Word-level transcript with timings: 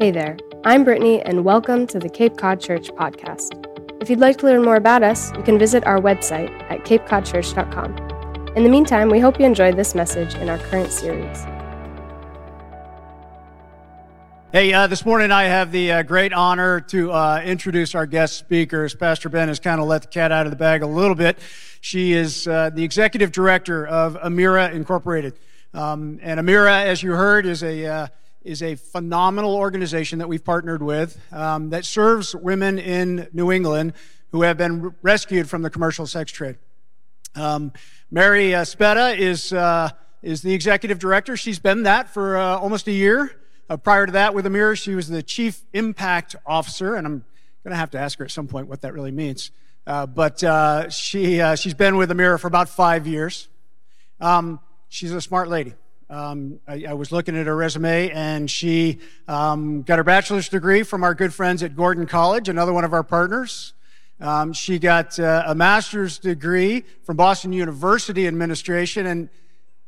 Hey 0.00 0.12
there, 0.12 0.36
I'm 0.62 0.84
Brittany, 0.84 1.20
and 1.22 1.44
welcome 1.44 1.84
to 1.88 1.98
the 1.98 2.08
Cape 2.08 2.36
Cod 2.36 2.60
Church 2.60 2.88
podcast. 2.90 3.66
If 4.00 4.08
you'd 4.08 4.20
like 4.20 4.36
to 4.36 4.46
learn 4.46 4.62
more 4.62 4.76
about 4.76 5.02
us, 5.02 5.32
you 5.36 5.42
can 5.42 5.58
visit 5.58 5.84
our 5.88 5.98
website 5.98 6.52
at 6.70 6.84
capecodchurch.com. 6.84 8.52
In 8.54 8.62
the 8.62 8.68
meantime, 8.68 9.08
we 9.08 9.18
hope 9.18 9.40
you 9.40 9.44
enjoyed 9.44 9.76
this 9.76 9.96
message 9.96 10.36
in 10.36 10.48
our 10.48 10.58
current 10.58 10.92
series. 10.92 11.44
Hey, 14.52 14.72
uh, 14.72 14.86
this 14.86 15.04
morning 15.04 15.32
I 15.32 15.46
have 15.46 15.72
the 15.72 15.90
uh, 15.90 16.02
great 16.04 16.32
honor 16.32 16.80
to 16.82 17.10
uh, 17.10 17.42
introduce 17.44 17.96
our 17.96 18.06
guest 18.06 18.36
speakers. 18.36 18.94
Pastor 18.94 19.28
Ben 19.28 19.48
has 19.48 19.58
kind 19.58 19.80
of 19.80 19.88
let 19.88 20.02
the 20.02 20.08
cat 20.08 20.30
out 20.30 20.46
of 20.46 20.52
the 20.52 20.56
bag 20.56 20.84
a 20.84 20.86
little 20.86 21.16
bit. 21.16 21.40
She 21.80 22.12
is 22.12 22.46
uh, 22.46 22.70
the 22.72 22.84
executive 22.84 23.32
director 23.32 23.84
of 23.84 24.14
Amirah 24.14 24.72
Incorporated. 24.72 25.40
Um, 25.74 26.20
and 26.22 26.38
Amirah, 26.38 26.84
as 26.84 27.02
you 27.02 27.14
heard, 27.14 27.46
is 27.46 27.64
a 27.64 27.84
uh, 27.84 28.06
is 28.42 28.62
a 28.62 28.76
phenomenal 28.76 29.54
organization 29.54 30.20
that 30.20 30.28
we've 30.28 30.44
partnered 30.44 30.82
with 30.82 31.20
um, 31.32 31.70
that 31.70 31.84
serves 31.84 32.34
women 32.34 32.78
in 32.78 33.28
New 33.32 33.50
England 33.50 33.92
who 34.32 34.42
have 34.42 34.56
been 34.56 34.94
rescued 35.02 35.48
from 35.48 35.62
the 35.62 35.70
commercial 35.70 36.06
sex 36.06 36.30
trade. 36.30 36.56
Um, 37.34 37.72
Mary 38.10 38.54
uh, 38.54 38.64
Speta 38.64 39.20
is, 39.20 39.52
uh, 39.52 39.90
is 40.22 40.42
the 40.42 40.54
executive 40.54 40.98
director. 40.98 41.36
She's 41.36 41.58
been 41.58 41.84
that 41.84 42.08
for 42.08 42.36
uh, 42.36 42.58
almost 42.58 42.86
a 42.88 42.92
year. 42.92 43.32
Uh, 43.68 43.76
prior 43.76 44.06
to 44.06 44.12
that, 44.12 44.34
with 44.34 44.46
Amirah, 44.46 44.80
she 44.80 44.94
was 44.94 45.08
the 45.08 45.22
chief 45.22 45.60
impact 45.72 46.36
officer, 46.46 46.94
and 46.94 47.06
I'm 47.06 47.24
going 47.64 47.70
to 47.72 47.76
have 47.76 47.90
to 47.90 47.98
ask 47.98 48.18
her 48.18 48.24
at 48.24 48.30
some 48.30 48.48
point 48.48 48.66
what 48.66 48.80
that 48.82 48.94
really 48.94 49.10
means. 49.10 49.50
Uh, 49.86 50.06
but 50.06 50.42
uh, 50.42 50.88
she, 50.90 51.42
she's 51.56 51.74
been 51.74 51.96
with 51.96 52.10
Amirah 52.10 52.40
for 52.40 52.46
about 52.46 52.68
five 52.68 53.06
years. 53.06 53.48
Um, 54.20 54.60
she's 54.88 55.12
a 55.12 55.20
smart 55.20 55.48
lady. 55.48 55.74
Um, 56.10 56.58
I, 56.66 56.86
I, 56.88 56.92
was 56.94 57.12
looking 57.12 57.36
at 57.36 57.46
her 57.46 57.54
resume, 57.54 58.10
and 58.10 58.50
she 58.50 58.98
um, 59.26 59.82
got 59.82 59.98
her 59.98 60.04
bachelor's 60.04 60.48
degree 60.48 60.82
from 60.82 61.04
our 61.04 61.14
good 61.14 61.34
friends 61.34 61.62
at 61.62 61.76
Gordon 61.76 62.06
College, 62.06 62.48
another 62.48 62.72
one 62.72 62.84
of 62.84 62.94
our 62.94 63.02
partners. 63.02 63.74
Um, 64.18 64.54
she 64.54 64.78
got 64.78 65.20
uh, 65.20 65.44
a 65.46 65.54
master's 65.54 66.18
degree 66.18 66.84
from 67.04 67.16
Boston 67.16 67.52
University 67.52 68.26
Administration, 68.26 69.06
and 69.06 69.28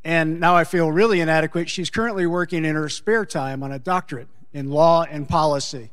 and 0.04 0.40
now 0.40 0.54
I 0.54 0.64
feel 0.64 0.92
really 0.92 1.20
inadequate. 1.20 1.70
She's 1.70 1.88
currently 1.88 2.26
working 2.26 2.66
in 2.66 2.74
her 2.74 2.88
spare 2.90 3.24
time 3.24 3.62
on 3.62 3.72
a 3.72 3.78
doctorate 3.78 4.28
in 4.52 4.70
law 4.70 5.04
and 5.04 5.26
policy. 5.26 5.90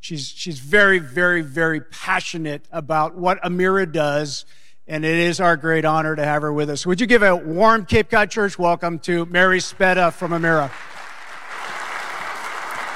She's 0.00 0.26
she's 0.26 0.58
very, 0.58 0.98
very, 0.98 1.42
very 1.42 1.80
passionate 1.80 2.66
about 2.72 3.14
what 3.14 3.40
Amirah 3.42 3.90
does 3.92 4.46
and 4.90 5.04
it 5.04 5.16
is 5.16 5.40
our 5.40 5.56
great 5.56 5.84
honor 5.84 6.16
to 6.16 6.24
have 6.24 6.42
her 6.42 6.52
with 6.52 6.68
us. 6.68 6.84
Would 6.84 7.00
you 7.00 7.06
give 7.06 7.22
a 7.22 7.36
warm 7.36 7.86
Cape 7.86 8.10
Cod 8.10 8.28
Church 8.28 8.58
welcome 8.58 8.98
to 9.00 9.24
Mary 9.26 9.60
Speta 9.60 10.10
from 10.10 10.32
Amirah? 10.32 10.68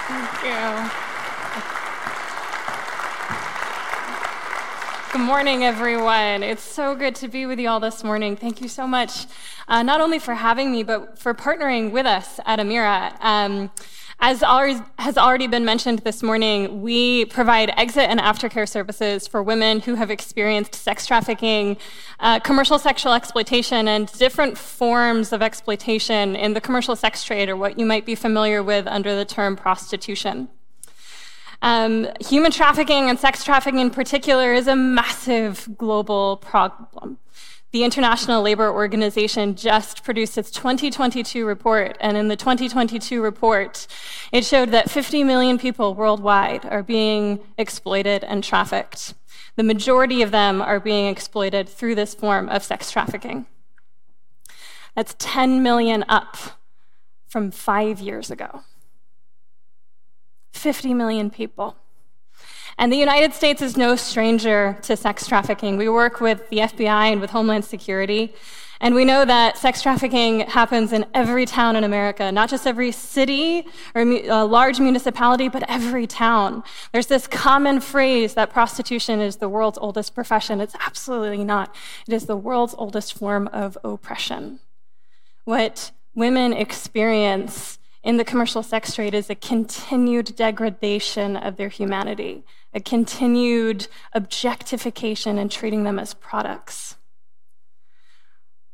Thank 0.09 0.42
you. 0.42 0.91
Good 5.12 5.25
morning, 5.25 5.62
everyone. 5.62 6.42
It's 6.42 6.65
so 6.65 6.97
good 6.97 7.15
to 7.15 7.28
be 7.28 7.47
with 7.47 7.61
you 7.61 7.69
all 7.69 7.78
this 7.78 8.03
morning. 8.03 8.34
Thank 8.34 8.61
you 8.61 8.67
so 8.67 8.89
much, 8.89 9.27
uh, 9.69 9.84
not 9.84 10.00
only 10.00 10.19
for 10.19 10.34
having 10.34 10.72
me, 10.72 10.83
but 10.83 11.17
for 11.20 11.33
partnering 11.33 11.92
with 11.92 12.06
us 12.06 12.41
at 12.45 12.59
Amirah. 12.59 13.15
Um, 13.22 13.70
as 14.20 14.42
has 14.98 15.18
already 15.18 15.46
been 15.46 15.64
mentioned 15.64 16.00
this 16.00 16.22
morning, 16.22 16.82
we 16.82 17.24
provide 17.26 17.72
exit 17.76 18.08
and 18.08 18.20
aftercare 18.20 18.68
services 18.68 19.26
for 19.26 19.42
women 19.42 19.80
who 19.80 19.94
have 19.96 20.10
experienced 20.10 20.74
sex 20.74 21.06
trafficking, 21.06 21.76
uh, 22.20 22.40
commercial 22.40 22.78
sexual 22.78 23.12
exploitation, 23.12 23.88
and 23.88 24.10
different 24.12 24.56
forms 24.56 25.32
of 25.32 25.42
exploitation 25.42 26.36
in 26.36 26.54
the 26.54 26.60
commercial 26.60 26.96
sex 26.96 27.24
trade, 27.24 27.48
or 27.48 27.56
what 27.56 27.78
you 27.78 27.84
might 27.84 28.06
be 28.06 28.14
familiar 28.14 28.62
with 28.62 28.86
under 28.86 29.14
the 29.14 29.24
term 29.24 29.56
prostitution. 29.56 30.48
Um, 31.62 32.08
human 32.20 32.52
trafficking 32.52 33.08
and 33.08 33.18
sex 33.18 33.42
trafficking 33.42 33.80
in 33.80 33.90
particular 33.90 34.52
is 34.52 34.68
a 34.68 34.76
massive 34.76 35.68
global 35.78 36.36
problem. 36.36 37.18
The 37.74 37.82
International 37.82 38.40
Labor 38.40 38.70
Organization 38.70 39.56
just 39.56 40.04
produced 40.04 40.38
its 40.38 40.52
2022 40.52 41.44
report, 41.44 41.96
and 41.98 42.16
in 42.16 42.28
the 42.28 42.36
2022 42.36 43.20
report, 43.20 43.88
it 44.30 44.44
showed 44.44 44.70
that 44.70 44.88
50 44.88 45.24
million 45.24 45.58
people 45.58 45.92
worldwide 45.92 46.64
are 46.66 46.84
being 46.84 47.40
exploited 47.58 48.22
and 48.22 48.44
trafficked. 48.44 49.14
The 49.56 49.64
majority 49.64 50.22
of 50.22 50.30
them 50.30 50.62
are 50.62 50.78
being 50.78 51.08
exploited 51.08 51.68
through 51.68 51.96
this 51.96 52.14
form 52.14 52.48
of 52.48 52.62
sex 52.62 52.92
trafficking. 52.92 53.46
That's 54.94 55.16
10 55.18 55.60
million 55.60 56.04
up 56.08 56.36
from 57.26 57.50
five 57.50 57.98
years 57.98 58.30
ago. 58.30 58.62
50 60.52 60.94
million 60.94 61.28
people. 61.28 61.74
And 62.78 62.92
the 62.92 62.96
United 62.96 63.32
States 63.32 63.62
is 63.62 63.76
no 63.76 63.96
stranger 63.96 64.78
to 64.82 64.96
sex 64.96 65.26
trafficking. 65.26 65.76
We 65.76 65.88
work 65.88 66.20
with 66.20 66.48
the 66.50 66.58
FBI 66.58 67.12
and 67.12 67.20
with 67.20 67.30
Homeland 67.30 67.64
Security. 67.64 68.34
And 68.80 68.94
we 68.94 69.04
know 69.04 69.24
that 69.24 69.56
sex 69.56 69.80
trafficking 69.80 70.40
happens 70.40 70.92
in 70.92 71.06
every 71.14 71.46
town 71.46 71.76
in 71.76 71.84
America, 71.84 72.30
not 72.32 72.50
just 72.50 72.66
every 72.66 72.90
city 72.90 73.66
or 73.94 74.02
a 74.02 74.28
uh, 74.28 74.44
large 74.44 74.80
municipality, 74.80 75.48
but 75.48 75.62
every 75.70 76.06
town. 76.06 76.62
There's 76.92 77.06
this 77.06 77.26
common 77.26 77.80
phrase 77.80 78.34
that 78.34 78.50
prostitution 78.50 79.20
is 79.20 79.36
the 79.36 79.48
world's 79.48 79.78
oldest 79.78 80.14
profession. 80.14 80.60
It's 80.60 80.74
absolutely 80.80 81.44
not. 81.44 81.74
It 82.08 82.12
is 82.12 82.26
the 82.26 82.36
world's 82.36 82.74
oldest 82.76 83.14
form 83.14 83.48
of 83.52 83.78
oppression. 83.84 84.58
What 85.44 85.92
women 86.14 86.52
experience 86.52 87.78
in 88.04 88.19
the 88.19 88.25
commercial 88.25 88.62
sex 88.62 88.94
trade 88.94 89.15
is 89.15 89.31
a 89.31 89.34
continued 89.34 90.37
degradation 90.37 91.37
of 91.37 91.56
their 91.56 91.70
humanity, 91.70 92.44
a 92.75 92.81
continued 92.81 93.88
objectification 94.12 95.38
and 95.38 95.50
treating 95.50 95.84
them 95.84 95.98
as 95.98 96.12
products. 96.12 96.97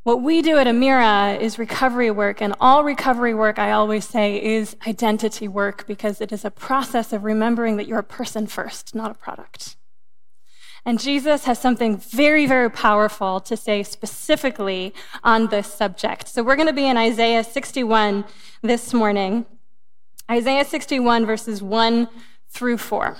What 0.03 0.23
we 0.23 0.43
do 0.43 0.57
at 0.57 0.67
Amirah 0.67 1.39
is 1.39 1.59
recovery 1.59 2.11
work, 2.11 2.41
and 2.41 2.55
all 2.59 2.83
recovery 2.83 3.35
work, 3.35 3.59
I 3.59 3.71
always 3.71 4.09
say, 4.09 4.43
is 4.43 4.75
identity 4.87 5.47
work 5.47 5.87
because 5.87 6.21
it 6.21 6.33
is 6.33 6.45
a 6.45 6.51
process 6.51 7.13
of 7.13 7.23
remembering 7.23 7.77
that 7.77 7.87
you're 7.87 7.99
a 7.99 8.03
person 8.03 8.47
first, 8.47 8.95
not 8.95 9.11
a 9.11 9.15
product. 9.15 9.77
And 10.85 10.99
Jesus 10.99 11.45
has 11.45 11.59
something 11.59 11.99
very, 11.99 12.47
very 12.47 12.71
powerful 12.71 13.41
to 13.41 13.57
say 13.57 13.83
specifically 13.83 14.95
on 15.23 15.49
this 15.49 15.73
subject. 15.73 16.29
So 16.29 16.43
we're 16.43 16.57
going 16.57 16.69
to 16.69 16.73
be 16.73 16.87
in 16.87 16.97
Isaiah 16.97 17.45
61 17.45 18.25
this 18.63 18.95
morning. 18.95 19.47
Isaiah 20.31 20.65
61, 20.65 21.27
verses 21.27 21.63
1 21.63 22.09
through 22.49 22.79
4. 22.79 23.17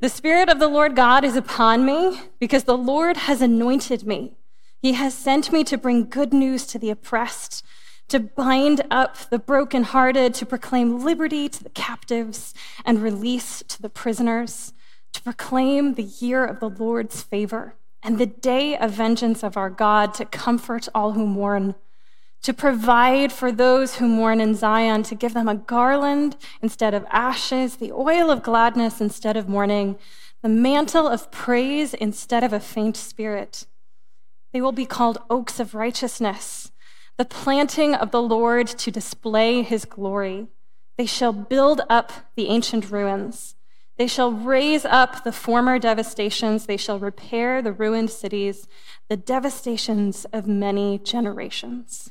The 0.00 0.08
Spirit 0.08 0.48
of 0.48 0.58
the 0.58 0.68
Lord 0.68 0.96
God 0.96 1.24
is 1.24 1.36
upon 1.36 1.86
me 1.86 2.20
because 2.40 2.64
the 2.64 2.76
Lord 2.76 3.16
has 3.16 3.40
anointed 3.40 4.04
me. 4.04 4.36
He 4.80 4.94
has 4.94 5.14
sent 5.14 5.52
me 5.52 5.62
to 5.64 5.78
bring 5.78 6.08
good 6.08 6.32
news 6.32 6.66
to 6.66 6.78
the 6.78 6.90
oppressed, 6.90 7.64
to 8.08 8.18
bind 8.18 8.82
up 8.90 9.16
the 9.30 9.38
brokenhearted, 9.38 10.34
to 10.34 10.44
proclaim 10.44 11.04
liberty 11.04 11.48
to 11.48 11.62
the 11.62 11.70
captives 11.70 12.52
and 12.84 13.00
release 13.00 13.62
to 13.68 13.80
the 13.80 13.88
prisoners, 13.88 14.72
to 15.12 15.22
proclaim 15.22 15.94
the 15.94 16.02
year 16.02 16.44
of 16.44 16.60
the 16.60 16.70
Lord's 16.70 17.22
favor 17.22 17.74
and 18.02 18.18
the 18.18 18.26
day 18.26 18.76
of 18.76 18.92
vengeance 18.92 19.42
of 19.42 19.56
our 19.56 19.70
God, 19.70 20.14
to 20.14 20.24
comfort 20.24 20.88
all 20.94 21.12
who 21.12 21.26
mourn 21.26 21.74
to 22.42 22.52
provide 22.52 23.32
for 23.32 23.52
those 23.52 23.96
who 23.96 24.08
mourn 24.08 24.40
in 24.40 24.54
Zion, 24.54 25.04
to 25.04 25.14
give 25.14 25.32
them 25.32 25.48
a 25.48 25.54
garland 25.54 26.36
instead 26.60 26.92
of 26.92 27.06
ashes, 27.08 27.76
the 27.76 27.92
oil 27.92 28.30
of 28.30 28.42
gladness 28.42 29.00
instead 29.00 29.36
of 29.36 29.48
mourning, 29.48 29.96
the 30.42 30.48
mantle 30.48 31.06
of 31.06 31.30
praise 31.30 31.94
instead 31.94 32.42
of 32.42 32.52
a 32.52 32.60
faint 32.60 32.96
spirit. 32.96 33.66
They 34.52 34.60
will 34.60 34.72
be 34.72 34.86
called 34.86 35.18
oaks 35.30 35.60
of 35.60 35.74
righteousness, 35.74 36.72
the 37.16 37.24
planting 37.24 37.94
of 37.94 38.10
the 38.10 38.22
Lord 38.22 38.66
to 38.66 38.90
display 38.90 39.62
his 39.62 39.84
glory. 39.84 40.48
They 40.98 41.06
shall 41.06 41.32
build 41.32 41.82
up 41.88 42.12
the 42.34 42.48
ancient 42.48 42.90
ruins. 42.90 43.54
They 44.02 44.08
shall 44.08 44.32
raise 44.32 44.84
up 44.84 45.22
the 45.22 45.30
former 45.30 45.78
devastations. 45.78 46.66
They 46.66 46.76
shall 46.76 46.98
repair 46.98 47.62
the 47.62 47.70
ruined 47.70 48.10
cities, 48.10 48.66
the 49.08 49.16
devastations 49.16 50.24
of 50.32 50.48
many 50.48 50.98
generations. 50.98 52.10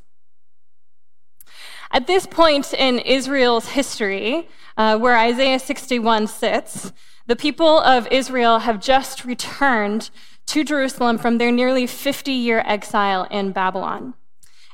At 1.91 2.07
this 2.07 2.25
point 2.25 2.73
in 2.73 2.99
Israel's 2.99 3.71
history, 3.71 4.47
uh, 4.77 4.99
where 4.99 5.17
Isaiah 5.17 5.59
61 5.59 6.27
sits, 6.27 6.93
the 7.27 7.35
people 7.35 7.81
of 7.81 8.07
Israel 8.09 8.59
have 8.59 8.79
just 8.79 9.25
returned 9.25 10.11
to 10.45 10.63
Jerusalem 10.63 11.17
from 11.17 11.39
their 11.39 11.51
nearly 11.51 11.85
50 11.85 12.31
year 12.31 12.63
exile 12.65 13.27
in 13.29 13.51
Babylon. 13.51 14.13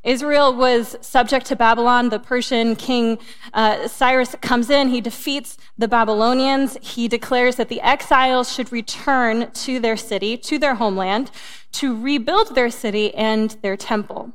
Israel 0.04 0.54
was 0.54 0.96
subject 1.02 1.46
to 1.48 1.56
Babylon. 1.56 2.10
The 2.10 2.20
Persian 2.20 2.76
king 2.76 3.18
uh, 3.54 3.88
Cyrus 3.88 4.36
comes 4.42 4.70
in, 4.70 4.90
he 4.90 5.02
defeats 5.02 5.58
the 5.78 5.88
Babylonians. 5.88 6.78
He 6.82 7.08
declares 7.08 7.56
that 7.56 7.70
the 7.70 7.82
exiles 7.82 8.54
should 8.54 8.72
return 8.72 9.52
to 9.52 9.80
their 9.80 9.98
city, 9.98 10.38
to 10.38 10.60
their 10.60 10.76
homeland, 10.76 11.32
to 11.74 12.00
rebuild 12.00 12.56
their 12.56 12.70
city 12.70 13.14
and 13.16 13.52
their 13.62 13.78
temple. 13.78 14.34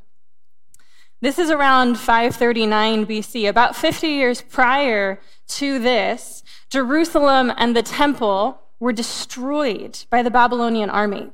This 1.20 1.38
is 1.38 1.50
around 1.50 2.00
539 2.00 3.06
BC, 3.06 3.49
about 3.49 3.76
50 3.76 4.09
years 4.09 4.43
prior 4.43 5.20
to 5.49 5.79
this. 5.79 6.43
Jerusalem 6.69 7.53
and 7.56 7.76
the 7.76 7.82
temple 7.82 8.61
were 8.81 8.93
destroyed 8.93 10.05
by 10.11 10.25
the 10.25 10.31
Babylonian 10.32 10.91
army. 10.91 11.31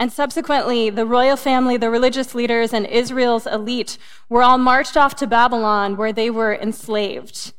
And 0.00 0.10
subsequently, 0.10 0.88
the 0.88 1.04
royal 1.04 1.36
family, 1.36 1.76
the 1.76 1.90
religious 1.90 2.34
leaders, 2.34 2.72
and 2.72 2.86
Israel's 2.86 3.46
elite 3.46 3.98
were 4.30 4.42
all 4.42 4.56
marched 4.56 4.96
off 4.96 5.14
to 5.16 5.26
Babylon 5.26 5.98
where 5.98 6.10
they 6.10 6.30
were 6.30 6.54
enslaved. 6.54 7.52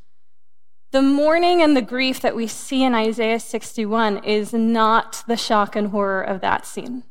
The 0.89 1.03
mourning 1.03 1.61
and 1.61 1.77
the 1.77 1.83
grief 1.83 2.19
that 2.21 2.35
we 2.35 2.47
see 2.47 2.83
in 2.83 2.95
Isaiah 2.95 3.39
61 3.39 4.23
is 4.23 4.53
not 4.53 5.23
the 5.27 5.37
shock 5.37 5.75
and 5.75 5.89
horror 5.89 6.23
of 6.23 6.41
that 6.41 6.65
scene. 6.65 7.03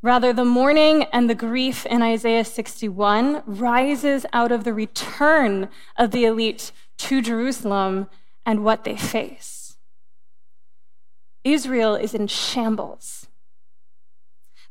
Rather, 0.00 0.32
the 0.32 0.44
mourning 0.44 1.06
and 1.12 1.28
the 1.28 1.34
grief 1.34 1.84
in 1.84 2.00
Isaiah 2.00 2.44
61 2.44 3.42
rises 3.46 4.24
out 4.32 4.52
of 4.52 4.62
the 4.62 4.72
return 4.72 5.68
of 5.96 6.12
the 6.12 6.24
elite 6.24 6.70
to 6.98 7.20
Jerusalem 7.20 8.06
and 8.46 8.62
what 8.62 8.84
they 8.84 8.96
face. 8.96 9.76
Israel 11.42 11.96
is 11.96 12.14
in 12.14 12.28
shambles. 12.28 13.27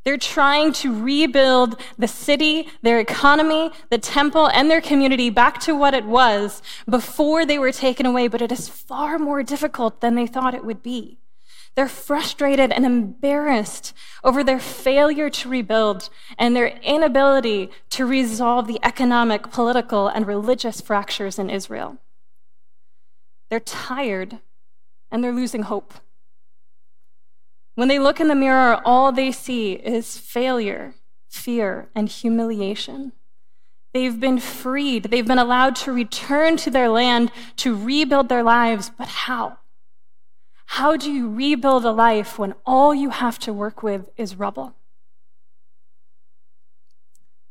They're 0.07 0.15
trying 0.15 0.71
to 0.71 1.03
rebuild 1.03 1.81
the 1.97 2.07
city, 2.07 2.69
their 2.81 2.97
economy, 2.97 3.71
the 3.89 3.97
temple, 3.97 4.47
and 4.47 4.71
their 4.71 4.79
community 4.79 5.29
back 5.29 5.59
to 5.63 5.75
what 5.75 5.93
it 5.93 6.05
was 6.05 6.61
before 6.89 7.45
they 7.45 7.59
were 7.59 7.73
taken 7.73 8.05
away, 8.05 8.29
but 8.29 8.41
it 8.41 8.49
is 8.49 8.69
far 8.69 9.19
more 9.19 9.43
difficult 9.43 9.99
than 9.99 10.15
they 10.15 10.25
thought 10.25 10.53
it 10.53 10.63
would 10.63 10.81
be. 10.81 11.17
They're 11.75 11.89
frustrated 11.89 12.71
and 12.71 12.85
embarrassed 12.85 13.93
over 14.23 14.45
their 14.45 14.61
failure 14.61 15.29
to 15.29 15.49
rebuild 15.49 16.09
and 16.39 16.55
their 16.55 16.67
inability 16.81 17.69
to 17.89 18.05
resolve 18.05 18.65
the 18.65 18.79
economic, 18.83 19.51
political, 19.51 20.07
and 20.07 20.25
religious 20.25 20.79
fractures 20.79 21.37
in 21.37 21.49
Israel. 21.49 21.97
They're 23.49 23.59
tired 23.59 24.39
and 25.11 25.21
they're 25.21 25.33
losing 25.33 25.63
hope. 25.63 25.95
When 27.77 27.89
they 27.89 27.99
look 27.99 28.19
in 28.19 28.27
the 28.27 28.33
mirror, 28.33 28.81
all 28.83 29.11
they 29.11 29.31
see 29.31 29.73
is 29.73 30.17
failure, 30.17 30.95
fear, 31.29 31.89
and 31.93 32.09
humiliation. 32.09 33.11
They've 33.93 34.19
been 34.19 34.39
freed. 34.39 35.03
They've 35.03 35.27
been 35.27 35.37
allowed 35.37 35.75
to 35.75 35.91
return 35.93 36.57
to 36.57 36.71
their 36.71 36.89
land 36.89 37.31
to 37.57 37.77
rebuild 37.77 38.29
their 38.29 38.41
lives, 38.41 38.89
but 38.89 39.07
how? 39.09 39.59
How 40.65 40.97
do 40.97 41.11
you 41.11 41.31
rebuild 41.31 41.85
a 41.85 41.91
life 41.91 42.39
when 42.39 42.55
all 42.65 42.95
you 42.95 43.11
have 43.11 43.37
to 43.41 43.53
work 43.53 43.83
with 43.83 44.09
is 44.17 44.39
rubble? 44.39 44.73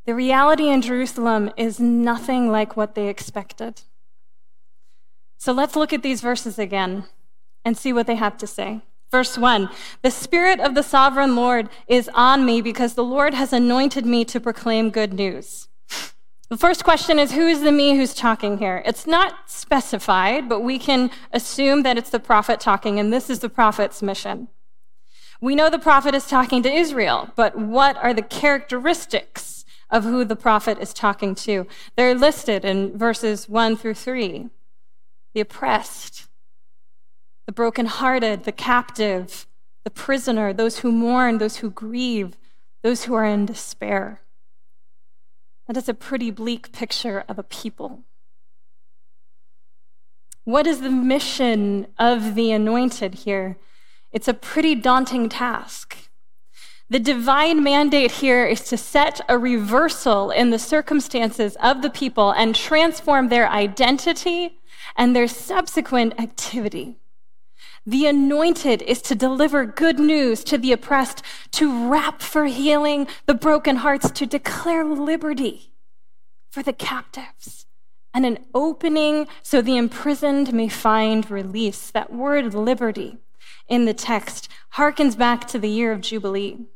The 0.07 0.15
reality 0.17 0.67
in 0.67 0.83
Jerusalem 0.83 1.53
is 1.57 1.79
nothing 1.79 2.51
like 2.51 2.77
what 2.77 2.97
they 2.97 3.07
expected. 3.07 3.83
So 5.39 5.53
let's 5.53 5.77
look 5.77 5.93
at 5.93 6.03
these 6.03 6.21
verses 6.21 6.59
again 6.59 7.05
and 7.65 7.79
see 7.79 7.93
what 7.93 8.09
they 8.09 8.17
have 8.17 8.37
to 8.39 8.47
say. 8.49 8.83
Verse 9.11 9.39
1 9.39 9.69
The 10.03 10.11
Spirit 10.11 10.61
of 10.61 10.75
the 10.75 10.83
sovereign 10.83 11.37
Lord 11.37 11.69
is 11.87 12.11
on 12.15 12.45
me 12.45 12.61
because 12.61 12.95
the 12.95 13.05
Lord 13.05 13.35
has 13.35 13.53
anointed 13.53 14.05
me 14.07 14.25
to 14.27 14.41
proclaim 14.41 14.91
good 14.91 15.13
news. 15.13 15.69
The 16.49 16.57
first 16.57 16.85
question 16.85 17.19
is 17.19 17.33
who 17.33 17.49
is 17.49 17.63
the 17.63 17.73
me 17.73 17.97
who's 17.97 18.15
talking 18.15 18.59
here? 18.59 18.83
It's 18.87 19.07
not 19.07 19.51
specified, 19.51 20.49
but 20.49 20.61
we 20.61 20.79
can 20.79 21.11
assume 21.33 21.83
that 21.83 21.99
it's 21.99 22.11
the 22.11 22.21
prophet 22.21 22.61
talking, 22.61 23.01
and 23.01 23.13
this 23.13 23.29
is 23.29 23.41
the 23.41 23.49
prophet's 23.49 24.01
mission. 24.01 24.49
We 25.41 25.57
know 25.57 25.69
the 25.69 25.79
prophet 25.79 26.15
is 26.15 26.29
talking 26.29 26.63
to 26.63 26.73
Israel, 26.73 27.31
but 27.35 27.59
what 27.59 27.97
are 27.97 28.15
the 28.15 28.23
characteristics 28.23 29.65
of 29.91 30.05
who 30.05 30.25
the 30.25 30.37
prophet 30.37 30.79
is 30.79 30.95
talking 30.95 31.35
to? 31.35 31.67
They're 31.97 32.15
listed 32.15 32.65
in 32.65 32.97
verses 32.97 33.49
1 33.49 33.77
through 33.77 33.95
3 33.95 34.51
the 35.35 35.41
oppressed, 35.43 36.29
the 37.47 37.53
brokenhearted, 37.53 38.45
the 38.45 38.53
captive, 38.53 39.47
the 39.85 39.91
prisoner, 39.91 40.53
those 40.53 40.81
who 40.81 40.91
mourn, 40.91 41.39
those 41.39 41.59
who 41.59 41.71
grieve, 41.71 42.37
those 42.83 43.05
who 43.05 43.15
are 43.15 43.25
in 43.25 43.47
despair. 43.47 44.21
That 45.67 45.77
is 45.77 45.89
a 45.89 45.95
pretty 45.95 46.31
bleak 46.31 46.73
picture 46.73 47.25
of 47.29 47.39
a 47.39 47.45
people. 47.45 48.01
What 50.45 50.67
is 50.67 50.81
the 50.81 50.91
mission 50.91 51.89
of 51.99 52.35
the 52.35 52.53
anointed 52.53 53.15
here? 53.15 53.59
It's 54.13 54.29
a 54.29 54.35
pretty 54.35 54.75
daunting 54.75 55.29
task. 55.29 55.97
The 56.89 57.01
divine 57.01 57.65
mandate 57.65 58.13
here 58.13 58.47
is 58.47 58.61
to 58.69 58.77
set 58.77 59.21
a 59.29 59.37
reversal 59.39 60.31
in 60.31 60.51
the 60.51 60.59
circumstances 60.59 61.57
of 61.61 61.83
the 61.83 61.91
people 61.91 62.31
and 62.31 62.55
transform 62.55 63.29
their 63.29 63.49
identity 63.49 64.61
and 64.97 65.15
their 65.15 65.27
subsequent 65.27 66.21
activity. 66.21 66.97
The 67.89 68.07
anointed 68.07 68.83
is 68.83 69.01
to 69.03 69.15
deliver 69.15 69.65
good 69.65 70.01
news 70.01 70.43
to 70.45 70.59
the 70.59 70.73
oppressed, 70.73 71.23
to 71.53 71.89
rap 71.89 72.21
for 72.21 72.47
healing 72.47 73.07
the 73.27 73.35
broken 73.35 73.77
hearts, 73.77 74.11
to 74.11 74.27
declare 74.27 74.85
liberty 74.85 75.73
for 76.51 76.65
the 76.65 76.73
captives, 76.73 77.67
and 78.13 78.27
an 78.27 78.39
opening 78.53 79.29
so 79.41 79.63
the 79.63 79.77
imprisoned 79.77 80.53
may 80.53 80.69
find 80.69 81.31
release. 81.31 81.91
That 81.93 82.13
word 82.13 82.55
liberty 82.55 83.19
in 83.69 83.85
the 83.85 83.95
text 83.95 84.49
harkens 84.75 85.17
back 85.17 85.47
to 85.49 85.59
the 85.59 85.71
year 85.71 85.93
of 85.93 86.01
Jubilee. 86.01 86.67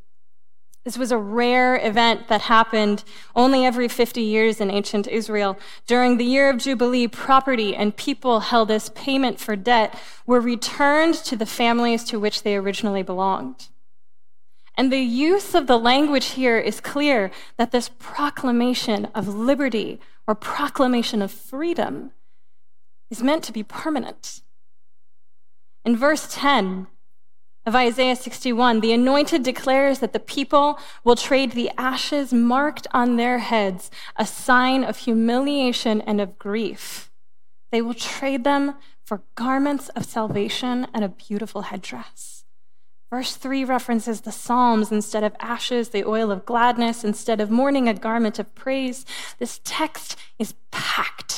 This 0.84 0.96
was 0.96 1.12
a 1.12 1.18
rare 1.18 1.76
event 1.76 2.28
that 2.28 2.42
happened 2.42 3.04
only 3.36 3.66
every 3.66 3.86
50 3.86 4.22
years 4.22 4.60
in 4.60 4.70
ancient 4.70 5.06
Israel. 5.06 5.58
During 5.86 6.16
the 6.16 6.24
year 6.24 6.48
of 6.48 6.56
Jubilee, 6.56 7.06
property 7.06 7.76
and 7.76 7.94
people 7.94 8.40
held 8.40 8.70
as 8.70 8.88
payment 8.90 9.38
for 9.38 9.56
debt 9.56 9.98
were 10.26 10.40
returned 10.40 11.14
to 11.16 11.36
the 11.36 11.44
families 11.44 12.02
to 12.04 12.18
which 12.18 12.42
they 12.42 12.56
originally 12.56 13.02
belonged. 13.02 13.68
And 14.74 14.90
the 14.90 15.00
use 15.00 15.54
of 15.54 15.66
the 15.66 15.78
language 15.78 16.28
here 16.28 16.58
is 16.58 16.80
clear 16.80 17.30
that 17.58 17.72
this 17.72 17.90
proclamation 17.98 19.06
of 19.14 19.28
liberty 19.28 20.00
or 20.26 20.34
proclamation 20.34 21.20
of 21.20 21.30
freedom 21.30 22.12
is 23.10 23.22
meant 23.22 23.44
to 23.44 23.52
be 23.52 23.62
permanent. 23.62 24.40
In 25.84 25.96
verse 25.96 26.26
10, 26.32 26.86
of 27.66 27.74
Isaiah 27.74 28.16
61, 28.16 28.80
the 28.80 28.92
anointed 28.92 29.42
declares 29.42 29.98
that 29.98 30.12
the 30.12 30.18
people 30.18 30.78
will 31.04 31.16
trade 31.16 31.52
the 31.52 31.70
ashes 31.76 32.32
marked 32.32 32.86
on 32.92 33.16
their 33.16 33.38
heads, 33.38 33.90
a 34.16 34.26
sign 34.26 34.82
of 34.82 34.98
humiliation 34.98 36.00
and 36.00 36.20
of 36.20 36.38
grief. 36.38 37.10
They 37.70 37.82
will 37.82 37.94
trade 37.94 38.44
them 38.44 38.74
for 39.04 39.22
garments 39.34 39.88
of 39.90 40.06
salvation 40.06 40.86
and 40.94 41.04
a 41.04 41.08
beautiful 41.08 41.62
headdress. 41.62 42.44
Verse 43.10 43.34
3 43.34 43.64
references 43.64 44.20
the 44.20 44.32
Psalms 44.32 44.92
instead 44.92 45.24
of 45.24 45.34
ashes, 45.40 45.88
the 45.88 46.04
oil 46.04 46.30
of 46.30 46.46
gladness, 46.46 47.02
instead 47.02 47.40
of 47.40 47.50
mourning, 47.50 47.88
a 47.88 47.94
garment 47.94 48.38
of 48.38 48.54
praise. 48.54 49.04
This 49.38 49.60
text 49.64 50.16
is 50.38 50.54
packed 50.70 51.29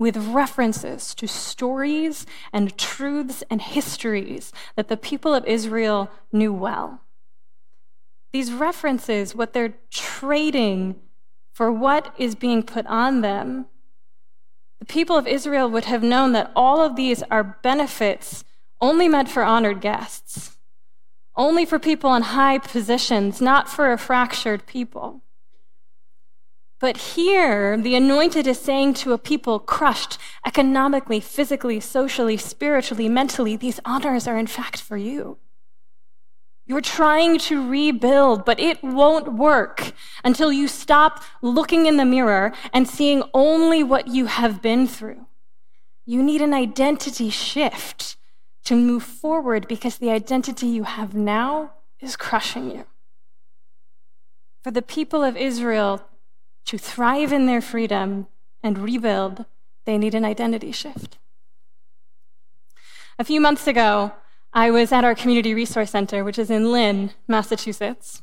with 0.00 0.16
references 0.16 1.14
to 1.14 1.28
stories 1.28 2.24
and 2.54 2.76
truths 2.78 3.44
and 3.50 3.60
histories 3.60 4.50
that 4.74 4.88
the 4.88 4.96
people 4.96 5.34
of 5.34 5.44
Israel 5.44 6.10
knew 6.32 6.52
well. 6.52 7.02
These 8.32 8.50
references, 8.50 9.34
what 9.34 9.52
they're 9.52 9.74
trading 9.90 10.96
for 11.52 11.70
what 11.70 12.14
is 12.16 12.34
being 12.34 12.62
put 12.62 12.86
on 12.86 13.20
them, 13.20 13.66
the 14.78 14.86
people 14.86 15.18
of 15.18 15.26
Israel 15.26 15.70
would 15.70 15.84
have 15.84 16.02
known 16.02 16.32
that 16.32 16.50
all 16.56 16.82
of 16.82 16.96
these 16.96 17.22
are 17.24 17.58
benefits 17.62 18.42
only 18.80 19.06
meant 19.06 19.28
for 19.28 19.42
honored 19.42 19.82
guests, 19.82 20.56
only 21.36 21.66
for 21.66 21.78
people 21.78 22.14
in 22.14 22.22
high 22.22 22.56
positions, 22.56 23.42
not 23.42 23.68
for 23.68 23.92
a 23.92 23.98
fractured 23.98 24.64
people. 24.64 25.20
But 26.80 26.96
here, 26.96 27.76
the 27.76 27.94
anointed 27.94 28.46
is 28.46 28.58
saying 28.58 28.94
to 28.94 29.12
a 29.12 29.18
people 29.18 29.58
crushed 29.58 30.18
economically, 30.46 31.20
physically, 31.20 31.78
socially, 31.78 32.38
spiritually, 32.38 33.06
mentally, 33.06 33.54
these 33.54 33.80
honors 33.84 34.26
are 34.26 34.38
in 34.38 34.46
fact 34.46 34.80
for 34.80 34.96
you. 34.96 35.36
You're 36.64 36.80
trying 36.80 37.38
to 37.40 37.68
rebuild, 37.68 38.46
but 38.46 38.58
it 38.58 38.82
won't 38.82 39.34
work 39.34 39.92
until 40.24 40.50
you 40.50 40.68
stop 40.68 41.22
looking 41.42 41.84
in 41.84 41.98
the 41.98 42.04
mirror 42.06 42.52
and 42.72 42.88
seeing 42.88 43.24
only 43.34 43.82
what 43.82 44.06
you 44.08 44.26
have 44.26 44.62
been 44.62 44.86
through. 44.86 45.26
You 46.06 46.22
need 46.22 46.40
an 46.40 46.54
identity 46.54 47.28
shift 47.28 48.16
to 48.64 48.74
move 48.74 49.02
forward 49.02 49.68
because 49.68 49.98
the 49.98 50.10
identity 50.10 50.68
you 50.68 50.84
have 50.84 51.12
now 51.14 51.72
is 52.00 52.16
crushing 52.16 52.70
you. 52.70 52.86
For 54.62 54.70
the 54.70 54.82
people 54.82 55.22
of 55.22 55.36
Israel, 55.36 56.02
to 56.66 56.78
thrive 56.78 57.32
in 57.32 57.46
their 57.46 57.60
freedom 57.60 58.26
and 58.62 58.78
rebuild, 58.78 59.44
they 59.84 59.98
need 59.98 60.14
an 60.14 60.24
identity 60.24 60.72
shift. 60.72 61.18
A 63.18 63.24
few 63.24 63.40
months 63.40 63.66
ago, 63.66 64.12
I 64.52 64.70
was 64.70 64.92
at 64.92 65.04
our 65.04 65.14
Community 65.14 65.54
Resource 65.54 65.90
Center, 65.90 66.24
which 66.24 66.38
is 66.38 66.50
in 66.50 66.72
Lynn, 66.72 67.12
Massachusetts. 67.28 68.22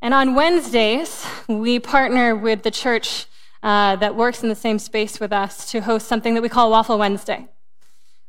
And 0.00 0.12
on 0.12 0.34
Wednesdays, 0.34 1.24
we 1.48 1.78
partner 1.78 2.34
with 2.34 2.64
the 2.64 2.70
church 2.70 3.26
uh, 3.62 3.96
that 3.96 4.16
works 4.16 4.42
in 4.42 4.48
the 4.48 4.54
same 4.54 4.78
space 4.78 5.20
with 5.20 5.32
us 5.32 5.70
to 5.70 5.80
host 5.80 6.08
something 6.08 6.34
that 6.34 6.42
we 6.42 6.48
call 6.48 6.70
Waffle 6.70 6.98
Wednesday. 6.98 7.48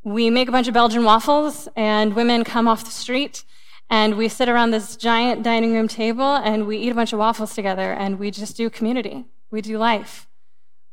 We 0.04 0.30
make 0.30 0.48
a 0.48 0.52
bunch 0.52 0.68
of 0.68 0.74
Belgian 0.74 1.04
waffles, 1.04 1.68
and 1.76 2.16
women 2.16 2.44
come 2.44 2.68
off 2.68 2.86
the 2.86 2.92
street, 2.92 3.44
and 3.90 4.16
we 4.16 4.28
sit 4.28 4.50
around 4.50 4.72
this 4.72 4.96
giant 4.96 5.44
dining 5.44 5.74
room 5.74 5.88
table, 5.88 6.36
and 6.36 6.68
we 6.68 6.78
eat 6.78 6.90
a 6.90 6.96
bunch 6.96 7.14
of 7.14 7.20
waffles 7.20 7.54
together, 7.54 7.94
and 7.94 8.20
we 8.20 8.32
just 8.32 8.58
do 8.58 8.70
community. 8.70 9.26
We 9.52 9.62
do 9.62 9.78
life. 9.78 10.28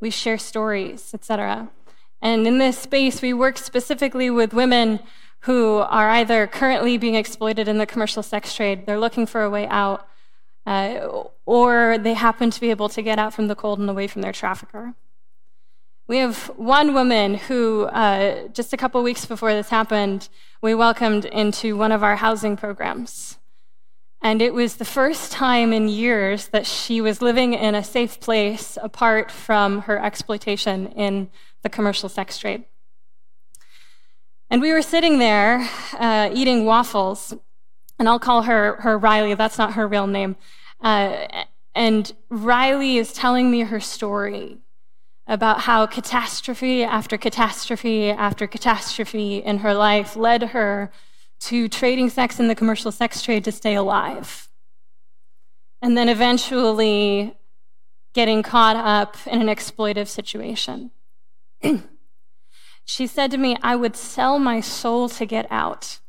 We 0.00 0.10
share 0.10 0.38
stories, 0.38 1.12
etc. 1.14 1.70
And 2.20 2.46
in 2.46 2.58
this 2.58 2.78
space, 2.78 3.22
we 3.22 3.32
work 3.32 3.58
specifically 3.58 4.30
with 4.30 4.52
women 4.52 5.00
who 5.40 5.78
are 5.78 6.10
either 6.10 6.46
currently 6.46 6.98
being 6.98 7.14
exploited 7.14 7.66
in 7.66 7.78
the 7.78 7.86
commercial 7.86 8.22
sex 8.22 8.54
trade, 8.54 8.84
they're 8.86 8.98
looking 8.98 9.26
for 9.26 9.42
a 9.42 9.50
way 9.50 9.66
out, 9.68 10.06
uh, 10.66 11.24
or 11.46 11.96
they 11.98 12.14
happen 12.14 12.50
to 12.50 12.60
be 12.60 12.70
able 12.70 12.90
to 12.90 13.00
get 13.00 13.18
out 13.18 13.32
from 13.32 13.46
the 13.48 13.54
cold 13.54 13.78
and 13.78 13.88
away 13.88 14.06
from 14.06 14.20
their 14.20 14.32
trafficker. 14.32 14.94
We 16.10 16.18
have 16.18 16.48
one 16.56 16.92
woman 16.92 17.34
who, 17.34 17.84
uh, 17.84 18.48
just 18.48 18.72
a 18.72 18.76
couple 18.76 19.00
weeks 19.04 19.26
before 19.26 19.52
this 19.52 19.68
happened, 19.68 20.28
we 20.60 20.74
welcomed 20.74 21.24
into 21.24 21.76
one 21.76 21.92
of 21.92 22.02
our 22.02 22.16
housing 22.16 22.56
programs. 22.56 23.38
And 24.20 24.42
it 24.42 24.52
was 24.52 24.74
the 24.74 24.84
first 24.84 25.30
time 25.30 25.72
in 25.72 25.88
years 25.88 26.48
that 26.48 26.66
she 26.66 27.00
was 27.00 27.22
living 27.22 27.54
in 27.54 27.76
a 27.76 27.84
safe 27.84 28.18
place 28.18 28.76
apart 28.82 29.30
from 29.30 29.82
her 29.82 30.04
exploitation 30.04 30.88
in 30.88 31.30
the 31.62 31.68
commercial 31.68 32.08
sex 32.08 32.38
trade. 32.38 32.64
And 34.50 34.60
we 34.60 34.72
were 34.72 34.82
sitting 34.82 35.20
there 35.20 35.68
uh, 35.92 36.28
eating 36.34 36.64
waffles, 36.64 37.34
and 38.00 38.08
I'll 38.08 38.18
call 38.18 38.42
her, 38.42 38.80
her 38.80 38.98
Riley, 38.98 39.34
that's 39.34 39.58
not 39.58 39.74
her 39.74 39.86
real 39.86 40.08
name. 40.08 40.34
Uh, 40.80 41.28
and 41.72 42.12
Riley 42.30 42.98
is 42.98 43.12
telling 43.12 43.48
me 43.48 43.60
her 43.60 43.78
story 43.78 44.58
about 45.30 45.60
how 45.60 45.86
catastrophe 45.86 46.82
after 46.82 47.16
catastrophe 47.16 48.10
after 48.10 48.48
catastrophe 48.48 49.36
in 49.36 49.58
her 49.58 49.72
life 49.72 50.16
led 50.16 50.42
her 50.42 50.90
to 51.38 51.68
trading 51.68 52.10
sex 52.10 52.40
in 52.40 52.48
the 52.48 52.54
commercial 52.54 52.90
sex 52.90 53.22
trade 53.22 53.44
to 53.44 53.52
stay 53.52 53.76
alive. 53.76 54.48
And 55.80 55.96
then 55.96 56.08
eventually 56.08 57.36
getting 58.12 58.42
caught 58.42 58.74
up 58.74 59.16
in 59.24 59.40
an 59.40 59.46
exploitive 59.46 60.08
situation. 60.08 60.90
she 62.84 63.06
said 63.06 63.30
to 63.30 63.38
me, 63.38 63.56
I 63.62 63.76
would 63.76 63.94
sell 63.94 64.40
my 64.40 64.60
soul 64.60 65.08
to 65.10 65.24
get 65.24 65.46
out, 65.48 66.00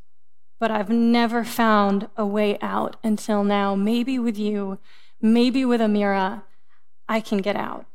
but 0.59 0.71
I've 0.71 0.89
never 0.89 1.43
found 1.43 2.09
a 2.17 2.25
way 2.25 2.57
out 2.59 2.95
until 3.03 3.43
now. 3.43 3.75
Maybe 3.75 4.17
with 4.17 4.39
you, 4.39 4.79
maybe 5.21 5.63
with 5.63 5.79
Amirah, 5.79 6.41
I 7.07 7.21
can 7.21 7.37
get 7.37 7.55
out. 7.55 7.85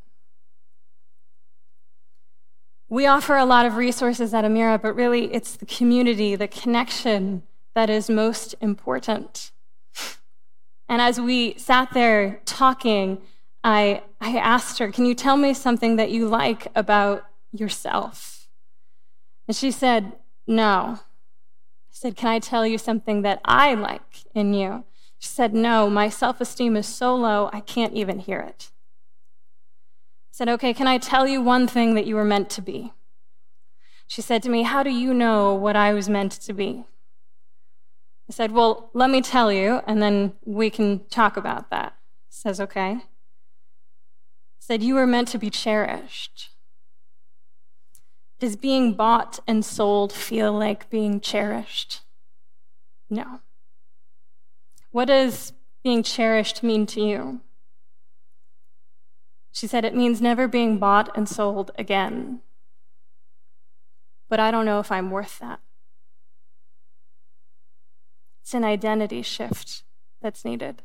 We 2.89 3.07
offer 3.07 3.37
a 3.37 3.45
lot 3.45 3.67
of 3.67 3.77
resources 3.77 4.33
at 4.33 4.45
Amirah, 4.45 4.81
but 4.81 4.95
really 4.95 5.33
it's 5.35 5.57
the 5.57 5.67
community, 5.67 6.37
the 6.37 6.47
connection 6.47 7.43
that 7.75 7.91
is 7.91 8.09
most 8.09 8.55
important. 8.61 9.51
And 10.89 11.03
as 11.03 11.21
we 11.21 11.59
sat 11.59 11.93
there 11.93 12.41
talking, 12.45 13.21
I, 13.65 14.03
I 14.21 14.37
asked 14.39 14.79
her, 14.79 14.93
Can 14.93 15.05
you 15.05 15.15
tell 15.15 15.37
me 15.37 15.53
something 15.53 15.97
that 15.97 16.11
you 16.11 16.29
like 16.29 16.69
about 16.77 17.27
yourself? 17.53 18.47
And 19.49 19.57
she 19.57 19.73
said, 19.73 20.13
No. 20.47 21.01
I 21.01 21.01
said, 21.91 22.17
Can 22.17 22.29
I 22.29 22.39
tell 22.39 22.65
you 22.65 22.79
something 22.79 23.23
that 23.23 23.41
I 23.45 23.75
like 23.75 24.25
in 24.33 24.55
you? 24.55 24.85
She 25.19 25.29
said, 25.29 25.53
No, 25.53 25.91
my 25.91 26.09
self 26.09 26.41
esteem 26.41 26.77
is 26.77 26.87
so 26.87 27.17
low, 27.17 27.51
I 27.53 27.61
can't 27.61 27.95
even 27.95 28.21
hear 28.21 28.39
it 28.39 28.71
said, 30.37 30.51
Okay, 30.51 30.75
can 30.75 30.87
I 30.87 30.99
tell 30.99 31.27
you 31.27 31.41
one 31.41 31.67
thing 31.67 31.95
that 31.95 32.05
you 32.05 32.15
were 32.15 32.23
meant 32.23 32.51
to 32.51 32.61
be? 32.61 32.93
She 34.07 34.21
said 34.21 34.43
to 34.43 34.51
me, 34.51 34.65
How 34.65 34.83
do 34.83 34.91
you 34.91 35.15
know 35.15 35.55
what 35.55 35.77
I 35.77 35.95
was 35.95 36.11
meant 36.11 36.33
to 36.33 36.53
be? 36.53 36.85
I 38.29 38.33
said, 38.35 38.53
Well, 38.53 38.91
let 38.93 39.09
me 39.09 39.23
tell 39.23 39.51
you, 39.51 39.81
and 39.87 40.03
then 40.03 40.35
we 40.45 40.69
can 40.69 41.07
talk 41.09 41.39
about 41.39 41.71
that. 41.71 41.97
Says, 42.29 42.61
Okay. 42.61 42.99
Said, 44.59 44.83
You 44.83 44.97
were 44.97 45.07
meant 45.07 45.29
to 45.29 45.39
be 45.39 45.49
cherished. 45.49 46.51
Does 48.39 48.57
being 48.57 48.93
bought 48.93 49.41
and 49.47 49.65
sold 49.65 50.13
feel 50.13 50.53
like 50.53 50.91
being 50.91 51.19
cherished? 51.19 52.03
No. 53.09 53.41
What 54.91 55.07
does 55.07 55.55
being 55.83 56.03
cherished 56.03 56.63
mean 56.63 56.85
to 56.89 57.01
you? 57.01 57.41
She 59.57 59.67
said, 59.67 59.87
It 59.87 59.95
means 59.95 60.21
never 60.21 60.47
being 60.47 60.77
bought 60.77 61.09
and 61.17 61.27
sold 61.27 61.71
again. 61.79 62.41
But 64.29 64.39
I 64.39 64.51
don't 64.51 64.67
know 64.67 64.81
if 64.81 64.93
I'm 64.93 65.11
worth 65.11 65.39
that. 65.39 65.61
It's 68.43 68.53
an 68.53 68.65
identity 68.65 69.23
shift 69.23 69.83
that's 70.21 70.45
needed. 70.45 70.83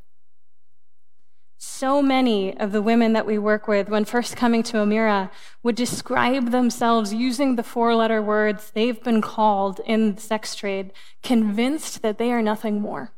So 1.57 2.01
many 2.01 2.57
of 2.57 2.71
the 2.71 2.81
women 2.81 3.11
that 3.11 3.25
we 3.25 3.37
work 3.37 3.67
with, 3.67 3.89
when 3.89 4.05
first 4.05 4.37
coming 4.37 4.63
to 4.63 4.77
Amirah, 4.77 5.29
would 5.63 5.75
describe 5.75 6.51
themselves 6.51 7.13
using 7.13 7.57
the 7.57 7.63
four 7.63 7.93
letter 7.93 8.21
words 8.21 8.71
they've 8.71 9.03
been 9.03 9.21
called 9.21 9.81
in 9.85 10.15
the 10.15 10.21
sex 10.21 10.55
trade, 10.55 10.93
convinced 11.21 12.03
that 12.03 12.17
they 12.17 12.31
are 12.31 12.41
nothing 12.41 12.79
more. 12.79 13.11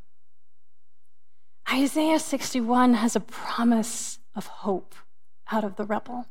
Isaiah 1.72 2.18
61 2.18 2.96
has 2.96 3.16
a 3.16 3.20
promise 3.20 4.18
of 4.36 4.48
hope 4.48 4.96
out 5.54 5.64
of 5.64 5.76
the 5.76 5.86
rubble. 5.86 6.26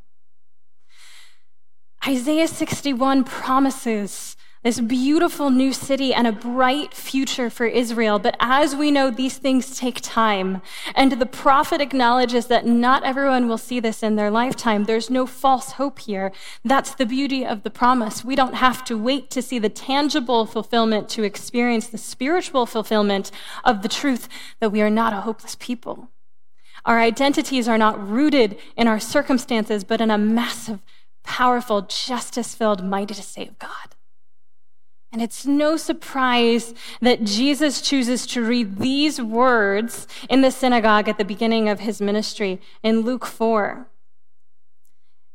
Isaiah 2.04 2.48
61 2.48 3.22
promises 3.22 4.36
this 4.62 4.80
beautiful 4.80 5.50
new 5.50 5.72
city 5.72 6.14
and 6.14 6.24
a 6.24 6.32
bright 6.32 6.94
future 6.94 7.50
for 7.50 7.66
Israel. 7.66 8.20
But 8.20 8.36
as 8.38 8.76
we 8.76 8.92
know, 8.92 9.10
these 9.10 9.36
things 9.36 9.76
take 9.76 10.00
time. 10.00 10.62
And 10.94 11.12
the 11.12 11.26
prophet 11.26 11.80
acknowledges 11.80 12.46
that 12.46 12.64
not 12.64 13.02
everyone 13.02 13.48
will 13.48 13.58
see 13.58 13.80
this 13.80 14.04
in 14.04 14.14
their 14.14 14.30
lifetime. 14.30 14.84
There's 14.84 15.10
no 15.10 15.26
false 15.26 15.72
hope 15.72 15.98
here. 15.98 16.30
That's 16.64 16.94
the 16.94 17.06
beauty 17.06 17.44
of 17.44 17.64
the 17.64 17.70
promise. 17.70 18.24
We 18.24 18.36
don't 18.36 18.54
have 18.54 18.84
to 18.84 18.96
wait 18.96 19.30
to 19.30 19.42
see 19.42 19.58
the 19.58 19.68
tangible 19.68 20.46
fulfillment 20.46 21.08
to 21.10 21.24
experience 21.24 21.88
the 21.88 21.98
spiritual 21.98 22.64
fulfillment 22.66 23.32
of 23.64 23.82
the 23.82 23.88
truth 23.88 24.28
that 24.60 24.70
we 24.70 24.80
are 24.80 24.90
not 24.90 25.12
a 25.12 25.22
hopeless 25.22 25.56
people. 25.58 26.11
Our 26.84 26.98
identities 26.98 27.68
are 27.68 27.78
not 27.78 28.08
rooted 28.08 28.58
in 28.76 28.88
our 28.88 28.98
circumstances, 28.98 29.84
but 29.84 30.00
in 30.00 30.10
a 30.10 30.18
massive, 30.18 30.80
powerful, 31.22 31.82
justice 31.82 32.54
filled, 32.54 32.84
mighty 32.84 33.14
to 33.14 33.22
save 33.22 33.58
God. 33.58 33.96
And 35.12 35.20
it's 35.20 35.44
no 35.44 35.76
surprise 35.76 36.72
that 37.02 37.22
Jesus 37.22 37.82
chooses 37.82 38.26
to 38.28 38.42
read 38.42 38.78
these 38.78 39.20
words 39.20 40.08
in 40.30 40.40
the 40.40 40.50
synagogue 40.50 41.06
at 41.06 41.18
the 41.18 41.24
beginning 41.24 41.68
of 41.68 41.80
his 41.80 42.00
ministry 42.00 42.60
in 42.82 43.02
Luke 43.02 43.26
4. 43.26 43.86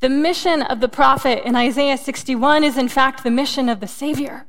The 0.00 0.08
mission 0.08 0.62
of 0.62 0.80
the 0.80 0.88
prophet 0.88 1.44
in 1.44 1.56
Isaiah 1.56 1.98
61 1.98 2.62
is, 2.62 2.76
in 2.76 2.88
fact, 2.88 3.24
the 3.24 3.32
mission 3.32 3.68
of 3.68 3.80
the 3.80 3.88
Savior. 3.88 4.46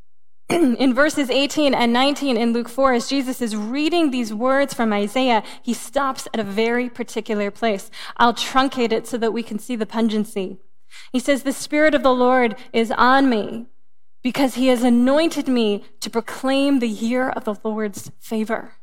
in 0.48 0.94
verses 0.94 1.28
18 1.28 1.74
and 1.74 1.92
19 1.92 2.36
in 2.36 2.52
Luke 2.52 2.68
4, 2.68 2.92
as 2.92 3.08
Jesus 3.08 3.42
is 3.42 3.56
reading 3.56 4.10
these 4.10 4.32
words 4.32 4.72
from 4.72 4.92
Isaiah, 4.92 5.42
he 5.60 5.74
stops 5.74 6.28
at 6.32 6.38
a 6.38 6.44
very 6.44 6.88
particular 6.88 7.50
place. 7.50 7.90
I'll 8.16 8.34
truncate 8.34 8.92
it 8.92 9.08
so 9.08 9.18
that 9.18 9.32
we 9.32 9.42
can 9.42 9.58
see 9.58 9.74
the 9.74 9.86
pungency. 9.86 10.58
He 11.12 11.18
says, 11.18 11.42
The 11.42 11.52
Spirit 11.52 11.94
of 11.94 12.04
the 12.04 12.14
Lord 12.14 12.54
is 12.72 12.92
on 12.92 13.28
me 13.28 13.66
because 14.22 14.54
he 14.54 14.68
has 14.68 14.84
anointed 14.84 15.48
me 15.48 15.84
to 15.98 16.10
proclaim 16.10 16.78
the 16.78 16.88
year 16.88 17.30
of 17.30 17.44
the 17.44 17.56
Lord's 17.64 18.12
favor 18.20 18.74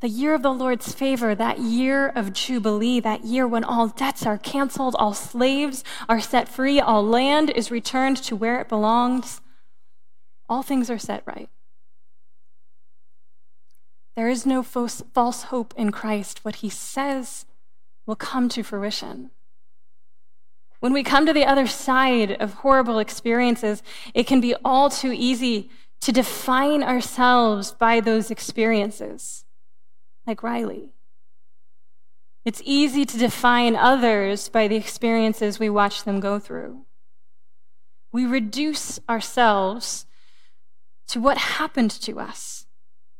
the 0.00 0.08
year 0.08 0.34
of 0.34 0.42
the 0.42 0.52
Lord's 0.52 0.92
favor, 0.92 1.34
that 1.34 1.58
year 1.58 2.08
of 2.08 2.32
Jubilee, 2.32 3.00
that 3.00 3.24
year 3.24 3.48
when 3.48 3.64
all 3.64 3.88
debts 3.88 4.24
are 4.24 4.38
canceled, 4.38 4.94
all 4.98 5.14
slaves 5.14 5.82
are 6.08 6.20
set 6.20 6.48
free, 6.48 6.80
all 6.80 7.04
land 7.04 7.50
is 7.50 7.70
returned 7.70 8.16
to 8.18 8.36
where 8.36 8.60
it 8.60 8.68
belongs, 8.68 9.40
all 10.48 10.62
things 10.62 10.88
are 10.88 10.98
set 10.98 11.22
right. 11.26 11.48
There 14.14 14.28
is 14.28 14.46
no 14.46 14.62
false 14.62 15.42
hope 15.44 15.74
in 15.76 15.92
Christ. 15.92 16.44
What 16.44 16.56
he 16.56 16.68
says 16.68 17.46
will 18.06 18.16
come 18.16 18.48
to 18.48 18.62
fruition. 18.62 19.30
When 20.80 20.92
we 20.92 21.02
come 21.02 21.26
to 21.26 21.32
the 21.32 21.44
other 21.44 21.66
side 21.66 22.32
of 22.32 22.54
horrible 22.54 22.98
experiences, 22.98 23.82
it 24.14 24.26
can 24.28 24.40
be 24.40 24.54
all 24.64 24.90
too 24.90 25.12
easy 25.12 25.70
to 26.00 26.12
define 26.12 26.82
ourselves 26.82 27.72
by 27.72 28.00
those 28.00 28.30
experiences, 28.30 29.44
like 30.28 30.42
Riley. 30.42 30.92
It's 32.44 32.62
easy 32.64 33.04
to 33.04 33.18
define 33.18 33.74
others 33.74 34.48
by 34.48 34.68
the 34.68 34.76
experiences 34.76 35.58
we 35.58 35.70
watch 35.70 36.04
them 36.04 36.20
go 36.20 36.38
through. 36.38 36.84
We 38.12 38.26
reduce 38.26 39.00
ourselves 39.08 40.06
to 41.08 41.20
what 41.20 41.38
happened 41.38 41.90
to 41.90 42.20
us 42.20 42.66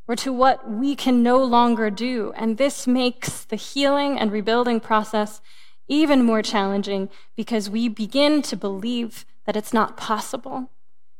or 0.07 0.17
to 0.17 0.33
what 0.33 0.71
we 0.71 0.95
can 0.95 1.23
no 1.23 1.43
longer 1.43 1.91
do. 1.91 2.33
And 2.37 2.57
this 2.57 2.87
makes 2.87 3.45
the 3.45 3.57
healing 3.57 4.19
and 4.19 4.31
rebuilding 4.31 4.81
process 4.81 5.41
even 5.89 6.23
more 6.23 6.43
challenging 6.43 7.09
because 7.37 7.71
we 7.71 7.89
begin 7.89 8.43
to 8.43 8.57
believe 8.57 9.25
that 9.47 9.57
it's 9.57 9.73
not 9.73 9.97
possible, 9.97 10.71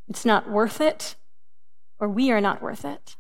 it's 0.07 0.25
not 0.25 0.51
worth 0.51 0.81
it, 0.81 1.17
or 1.99 2.09
we 2.09 2.31
are 2.31 2.41
not 2.41 2.63
worth 2.63 2.85
it. 2.85 3.17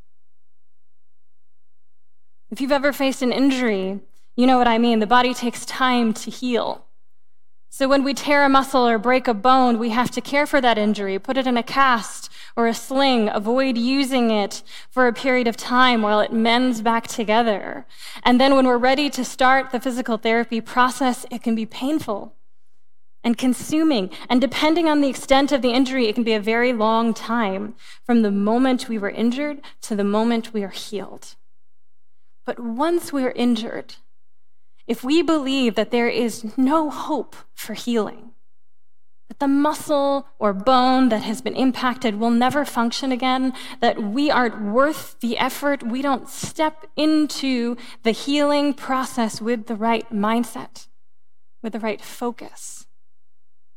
If 2.50 2.60
you've 2.60 2.72
ever 2.72 2.92
faced 2.92 3.20
an 3.20 3.32
injury, 3.32 4.00
you 4.34 4.46
know 4.46 4.56
what 4.56 4.68
I 4.68 4.78
mean. 4.78 5.00
The 5.00 5.06
body 5.06 5.34
takes 5.34 5.66
time 5.66 6.14
to 6.14 6.30
heal. 6.30 6.86
So 7.68 7.86
when 7.86 8.02
we 8.02 8.14
tear 8.14 8.44
a 8.44 8.48
muscle 8.48 8.88
or 8.88 8.98
break 8.98 9.28
a 9.28 9.34
bone, 9.34 9.78
we 9.78 9.90
have 9.90 10.10
to 10.12 10.22
care 10.22 10.46
for 10.46 10.60
that 10.60 10.78
injury, 10.78 11.18
put 11.18 11.36
it 11.36 11.46
in 11.46 11.58
a 11.58 11.62
cast 11.62 12.30
or 12.56 12.66
a 12.66 12.72
sling, 12.72 13.28
avoid 13.28 13.76
using 13.76 14.30
it 14.30 14.62
for 14.90 15.06
a 15.06 15.12
period 15.12 15.46
of 15.46 15.56
time 15.56 16.00
while 16.00 16.20
it 16.20 16.32
mends 16.32 16.80
back 16.80 17.06
together. 17.06 17.86
And 18.22 18.40
then 18.40 18.56
when 18.56 18.66
we're 18.66 18.78
ready 18.78 19.10
to 19.10 19.24
start 19.24 19.70
the 19.70 19.80
physical 19.80 20.16
therapy 20.16 20.62
process, 20.62 21.26
it 21.30 21.42
can 21.42 21.54
be 21.54 21.66
painful 21.66 22.34
and 23.22 23.36
consuming. 23.36 24.10
And 24.30 24.40
depending 24.40 24.88
on 24.88 25.02
the 25.02 25.08
extent 25.08 25.52
of 25.52 25.60
the 25.60 25.72
injury, 25.72 26.06
it 26.06 26.14
can 26.14 26.24
be 26.24 26.32
a 26.32 26.40
very 26.40 26.72
long 26.72 27.12
time 27.12 27.74
from 28.02 28.22
the 28.22 28.30
moment 28.30 28.88
we 28.88 28.96
were 28.96 29.10
injured 29.10 29.60
to 29.82 29.94
the 29.94 30.04
moment 30.04 30.54
we 30.54 30.64
are 30.64 30.68
healed. 30.70 31.36
But 32.48 32.60
once 32.60 33.12
we're 33.12 33.32
injured, 33.32 33.96
if 34.86 35.04
we 35.04 35.20
believe 35.20 35.74
that 35.74 35.90
there 35.90 36.08
is 36.08 36.56
no 36.56 36.88
hope 36.88 37.36
for 37.52 37.74
healing, 37.74 38.30
that 39.28 39.38
the 39.38 39.46
muscle 39.46 40.26
or 40.38 40.54
bone 40.54 41.10
that 41.10 41.24
has 41.24 41.42
been 41.42 41.54
impacted 41.54 42.14
will 42.14 42.30
never 42.30 42.64
function 42.64 43.12
again, 43.12 43.52
that 43.80 44.02
we 44.02 44.30
aren't 44.30 44.62
worth 44.62 45.20
the 45.20 45.36
effort, 45.36 45.82
we 45.82 46.00
don't 46.00 46.26
step 46.26 46.86
into 46.96 47.76
the 48.02 48.12
healing 48.12 48.72
process 48.72 49.42
with 49.42 49.66
the 49.66 49.76
right 49.76 50.10
mindset, 50.10 50.86
with 51.62 51.74
the 51.74 51.80
right 51.80 52.00
focus. 52.00 52.86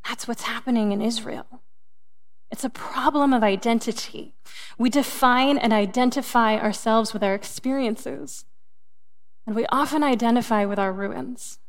That's 0.07 0.29
what's 0.29 0.43
happening 0.43 0.93
in 0.93 1.01
Israel. 1.01 1.61
It's 2.49 2.63
a 2.63 2.69
problem 2.69 3.33
of 3.33 3.43
identity. 3.43 4.33
We 4.77 4.89
define 4.89 5.57
and 5.57 5.73
identify 5.73 6.57
ourselves 6.57 7.11
with 7.11 7.21
our 7.21 7.35
experiences 7.35 8.45
and 9.45 9.55
we 9.55 9.65
often 9.67 10.03
identify 10.03 10.65
with 10.65 10.79
our 10.79 10.93
ruins. 10.93 11.59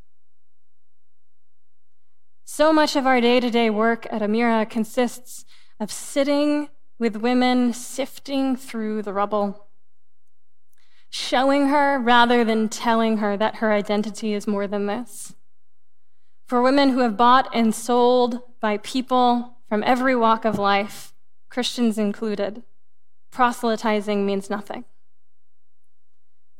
So 2.45 2.71
much 2.71 2.95
of 2.95 3.07
our 3.07 3.19
day 3.19 3.39
to 3.39 3.49
day 3.49 3.69
work 3.69 4.05
at 4.11 4.21
Amirah 4.21 4.69
consists 4.69 5.45
of 5.79 5.91
sitting 5.91 6.69
with 6.99 7.15
women 7.17 7.73
sifting 7.73 8.55
through 8.55 9.01
the 9.01 9.13
rubble, 9.13 9.67
showing 11.09 11.67
her 11.67 11.99
rather 11.99 12.43
than 12.43 12.69
telling 12.69 13.17
her 13.17 13.35
that 13.37 13.55
her 13.55 13.71
identity 13.71 14.33
is 14.33 14.47
more 14.47 14.67
than 14.67 14.85
this. 14.85 15.35
For 16.45 16.61
women 16.61 16.89
who 16.89 16.99
have 16.99 17.17
bought 17.17 17.49
and 17.53 17.73
sold 17.73 18.41
by 18.59 18.77
people 18.77 19.57
from 19.67 19.83
every 19.83 20.15
walk 20.15 20.45
of 20.45 20.59
life, 20.59 21.13
Christians 21.49 21.97
included, 21.97 22.63
proselytizing 23.31 24.25
means 24.25 24.49
nothing. 24.49 24.85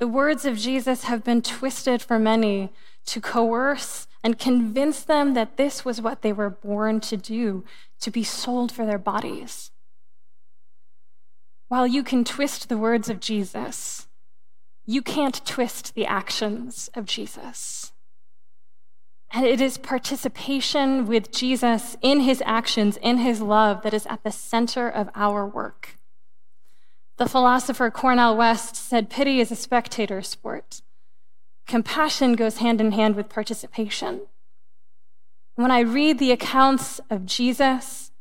The 0.03 0.09
words 0.09 0.43
of 0.43 0.57
Jesus 0.57 1.05
have 1.05 1.23
been 1.23 1.41
twisted 1.41 2.01
for 2.01 2.19
many 2.19 2.73
to 3.05 3.21
coerce 3.21 4.05
and 4.21 4.37
convince 4.37 5.01
them 5.01 5.33
that 5.33 5.55
this 5.55 5.85
was 5.85 6.01
what 6.01 6.23
they 6.23 6.33
were 6.33 6.49
born 6.49 6.99
to 6.99 7.15
do, 7.15 7.63
to 8.01 8.11
be 8.11 8.21
sold 8.21 8.69
for 8.69 8.85
their 8.85 8.97
bodies. 8.97 9.71
While 11.69 11.87
you 11.87 12.03
can 12.03 12.25
twist 12.25 12.67
the 12.67 12.77
words 12.77 13.09
of 13.09 13.21
Jesus, 13.21 14.09
you 14.85 15.01
can't 15.01 15.45
twist 15.45 15.95
the 15.95 16.05
actions 16.05 16.89
of 16.95 17.05
Jesus. 17.05 17.93
And 19.31 19.45
it 19.45 19.61
is 19.61 19.77
participation 19.77 21.07
with 21.07 21.31
Jesus 21.31 21.95
in 22.01 22.19
his 22.19 22.43
actions, 22.45 22.97
in 22.97 23.19
his 23.19 23.41
love, 23.41 23.83
that 23.83 23.93
is 23.93 24.05
at 24.07 24.25
the 24.25 24.33
center 24.33 24.89
of 24.89 25.09
our 25.15 25.47
work. 25.47 25.97
The 27.17 27.29
philosopher 27.29 27.91
Cornel 27.91 28.35
West 28.35 28.75
said 28.75 29.09
pity 29.09 29.39
is 29.39 29.51
a 29.51 29.55
spectator 29.55 30.21
sport. 30.23 30.81
Compassion 31.67 32.33
goes 32.33 32.57
hand 32.57 32.81
in 32.81 32.91
hand 32.91 33.15
with 33.15 33.29
participation. 33.29 34.21
When 35.55 35.69
I 35.69 35.81
read 35.81 36.17
the 36.17 36.31
accounts 36.31 36.99
of 37.11 37.27
Jesus 37.27 38.11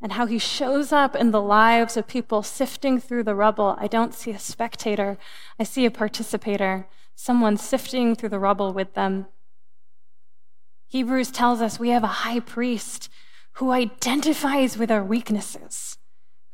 and 0.00 0.12
how 0.12 0.26
he 0.26 0.38
shows 0.38 0.92
up 0.92 1.16
in 1.16 1.32
the 1.32 1.42
lives 1.42 1.96
of 1.96 2.06
people 2.06 2.44
sifting 2.44 3.00
through 3.00 3.24
the 3.24 3.34
rubble, 3.34 3.76
I 3.80 3.88
don't 3.88 4.14
see 4.14 4.30
a 4.30 4.38
spectator, 4.38 5.18
I 5.58 5.64
see 5.64 5.84
a 5.84 5.90
participator, 5.90 6.86
someone 7.16 7.56
sifting 7.56 8.14
through 8.14 8.28
the 8.28 8.38
rubble 8.38 8.72
with 8.72 8.94
them. 8.94 9.26
Hebrews 10.86 11.32
tells 11.32 11.60
us 11.60 11.80
we 11.80 11.88
have 11.88 12.04
a 12.04 12.22
high 12.22 12.38
priest 12.38 13.10
who 13.54 13.72
identifies 13.72 14.78
with 14.78 14.92
our 14.92 15.02
weaknesses 15.02 15.98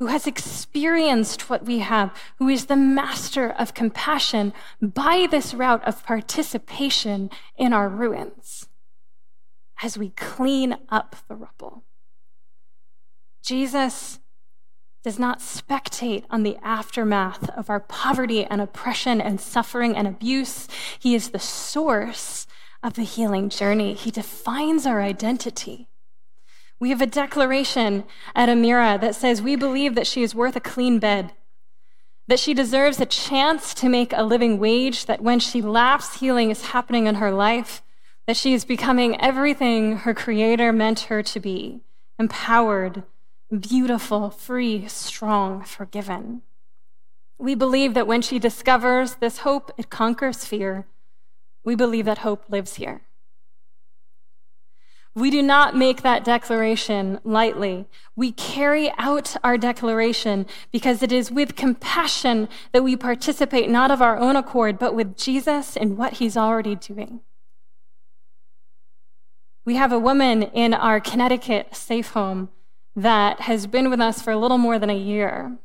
who 0.01 0.07
has 0.07 0.27
experienced 0.27 1.51
what 1.51 1.67
we 1.67 1.81
have, 1.81 2.11
who 2.39 2.49
is 2.49 2.67
the 2.67 2.77
master 2.77 3.51
of 3.51 3.75
compassion 3.75 4.51
by 4.81 5.29
this 5.31 5.53
route 5.53 5.87
of 5.87 6.03
participation 6.05 7.29
in 7.59 7.75
our 7.75 7.87
ruins 7.87 8.67
as 9.83 9.99
we 9.99 10.09
clean 10.17 10.75
up 10.89 11.17
the 11.29 11.37
rubble. 11.37 11.85
Jesus 13.43 14.21
does 15.05 15.19
not 15.19 15.41
spectate 15.41 16.25
on 16.31 16.45
the 16.45 16.57
aftermath 16.63 17.51
of 17.51 17.69
our 17.69 17.81
poverty 17.81 18.43
and 18.47 18.63
oppression 18.63 19.21
and 19.21 19.39
suffering 19.39 19.95
and 19.95 20.09
abuse. 20.09 20.67
He 20.99 21.15
is 21.15 21.29
the 21.29 21.39
source 21.39 22.47
of 22.83 22.95
the 22.95 23.03
healing 23.03 23.51
journey. 23.51 23.93
He 23.93 24.11
defines 24.11 24.87
our 24.87 25.03
identity. 25.03 25.90
We 26.81 26.89
have 26.89 27.03
a 27.03 27.07
declaration 27.07 28.05
at 28.35 28.49
Amirah 28.49 28.99
that 29.03 29.15
says 29.15 29.43
we 29.43 29.55
believe 29.55 29.95
that 29.95 30.07
she 30.07 30.23
is 30.23 30.35
worth 30.35 30.57
a 30.57 30.61
clean 30.61 30.99
bed, 30.99 31.33
that 32.27 32.39
she 32.41 32.55
deserves 32.55 32.99
a 32.99 33.07
chance 33.07 33.75
to 33.75 33.89
make 33.89 34.15
a 34.15 34.23
living 34.23 34.59
wage, 34.59 35.05
that 35.05 35.23
when 35.23 35.41
she 35.41 35.61
laughs, 35.61 36.21
healing 36.21 36.51
is 36.51 36.67
happening 36.67 37.07
in 37.07 37.17
her 37.17 37.31
life, 37.31 37.83
that 38.27 38.37
she 38.37 38.55
is 38.55 38.65
becoming 38.65 39.21
everything 39.21 39.99
her 39.99 40.15
Creator 40.15 40.73
meant 40.73 41.01
her 41.01 41.23
to 41.23 41.39
be 41.39 41.83
empowered, 42.19 43.03
beautiful, 43.59 44.31
free, 44.31 44.87
strong, 44.89 45.63
forgiven. 45.63 46.41
We 47.39 47.55
believe 47.55 47.93
that 47.95 48.07
when 48.07 48.23
she 48.23 48.39
discovers 48.39 49.17
this 49.17 49.39
hope, 49.39 49.71
it 49.77 49.91
conquers 49.91 50.45
fear. 50.45 50.87
We 51.65 51.75
believe 51.75 52.05
that 52.07 52.19
hope 52.19 52.45
lives 52.49 52.77
here. 52.77 53.03
We 55.15 55.31
do 55.31 55.43
not 55.43 55.77
make 55.77 56.03
that 56.03 56.25
declaration 56.25 57.19
lightly. 57.25 57.87
We 58.15 58.31
carry 58.31 58.93
out 58.97 59.37
our 59.43 59.59
declaration 59.59 60.47
because 60.71 61.03
it 61.03 61.11
is 61.11 61.33
with 61.33 61.57
compassion 61.57 62.49
that 62.73 62.85
we 62.85 62.97
participate 62.97 63.69
not 63.69 63.91
of 63.91 64.01
our 64.01 64.17
own 64.17 64.37
accord, 64.37 64.79
but 64.79 64.95
with 64.95 65.17
Jesus 65.17 65.77
in 65.77 65.97
what 65.97 66.15
he's 66.15 66.37
already 66.37 66.77
doing. 66.77 67.21
We 69.65 69.75
have 69.77 69.93
a 69.93 69.99
woman 69.99 70.45
in 70.45 70.75
our 70.75 71.01
Connecticut 71.01 71.75
safe 71.75 72.11
home 72.11 72.49
that 72.95 73.43
has 73.43 73.67
been 73.67 73.91
with 73.91 74.01
us 74.01 74.23
for 74.23 74.31
a 74.31 74.39
little 74.39 74.59
more 74.59 74.79
than 74.79 74.91
a 74.91 74.97
year. 74.97 75.59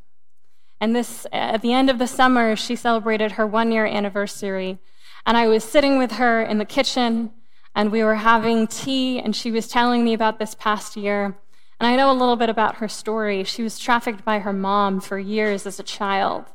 And 0.81 0.95
this, 0.95 1.25
at 1.31 1.61
the 1.61 1.73
end 1.73 1.89
of 1.89 1.99
the 1.99 2.07
summer, 2.07 2.55
she 2.55 2.75
celebrated 2.75 3.33
her 3.33 3.47
one 3.47 3.71
year 3.71 3.85
anniversary. 3.85 4.79
And 5.25 5.37
I 5.37 5.47
was 5.47 5.63
sitting 5.63 5.97
with 5.97 6.13
her 6.13 6.41
in 6.41 6.57
the 6.57 6.65
kitchen 6.65 7.31
and 7.75 7.91
we 7.91 8.03
were 8.03 8.15
having 8.15 8.67
tea, 8.67 9.19
and 9.19 9.35
she 9.35 9.51
was 9.51 9.67
telling 9.67 10.03
me 10.03 10.13
about 10.13 10.39
this 10.39 10.55
past 10.55 10.95
year. 10.95 11.37
And 11.79 11.87
I 11.87 11.95
know 11.97 12.09
a 12.09 12.13
little 12.13 12.37
bit 12.37 12.49
about 12.49 12.77
her 12.77 12.87
story. 12.87 13.43
She 13.43 13.61
was 13.61 13.77
trafficked 13.77 14.23
by 14.23 14.39
her 14.39 14.53
mom 14.53 15.01
for 15.01 15.19
years 15.19 15.67
as 15.67 15.79
a 15.79 15.83
child. 15.83 16.45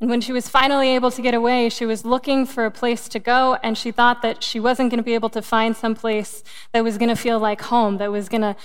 And 0.00 0.10
when 0.10 0.20
she 0.20 0.32
was 0.32 0.48
finally 0.48 0.88
able 0.88 1.10
to 1.12 1.22
get 1.22 1.34
away, 1.34 1.68
she 1.68 1.86
was 1.86 2.04
looking 2.04 2.46
for 2.46 2.64
a 2.64 2.70
place 2.70 3.08
to 3.08 3.18
go, 3.18 3.58
and 3.62 3.78
she 3.78 3.92
thought 3.92 4.22
that 4.22 4.42
she 4.42 4.58
wasn't 4.58 4.90
going 4.90 4.98
to 4.98 5.04
be 5.04 5.14
able 5.14 5.30
to 5.30 5.42
find 5.42 5.76
some 5.76 5.94
place 5.94 6.42
that 6.72 6.82
was 6.82 6.98
going 6.98 7.10
to 7.10 7.16
feel 7.16 7.38
like 7.38 7.62
home, 7.62 7.98
that 7.98 8.10
was 8.10 8.28
going 8.28 8.40
to 8.40 8.56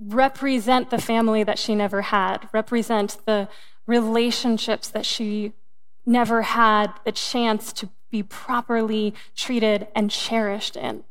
represent 0.00 0.90
the 0.90 1.00
family 1.00 1.42
that 1.42 1.58
she 1.58 1.74
never 1.74 2.02
had, 2.02 2.48
represent 2.52 3.16
the 3.26 3.48
relationships 3.86 4.88
that 4.88 5.06
she 5.06 5.52
never 6.04 6.42
had 6.42 6.92
the 7.04 7.12
chance 7.12 7.72
to 7.72 7.88
be 8.12 8.22
properly 8.22 9.14
treated 9.34 9.88
and 9.96 10.10
cherished 10.10 10.76
in. 10.76 11.02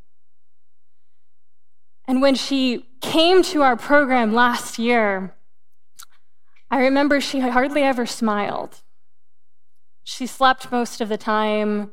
And 2.07 2.21
when 2.21 2.35
she 2.35 2.85
came 3.01 3.43
to 3.43 3.63
our 3.63 3.75
program 3.75 4.33
last 4.33 4.79
year, 4.79 5.33
I 6.69 6.79
remember 6.79 7.19
she 7.19 7.39
hardly 7.39 7.83
ever 7.83 8.05
smiled. 8.05 8.81
She 10.03 10.25
slept 10.25 10.71
most 10.71 11.01
of 11.01 11.09
the 11.09 11.17
time. 11.17 11.91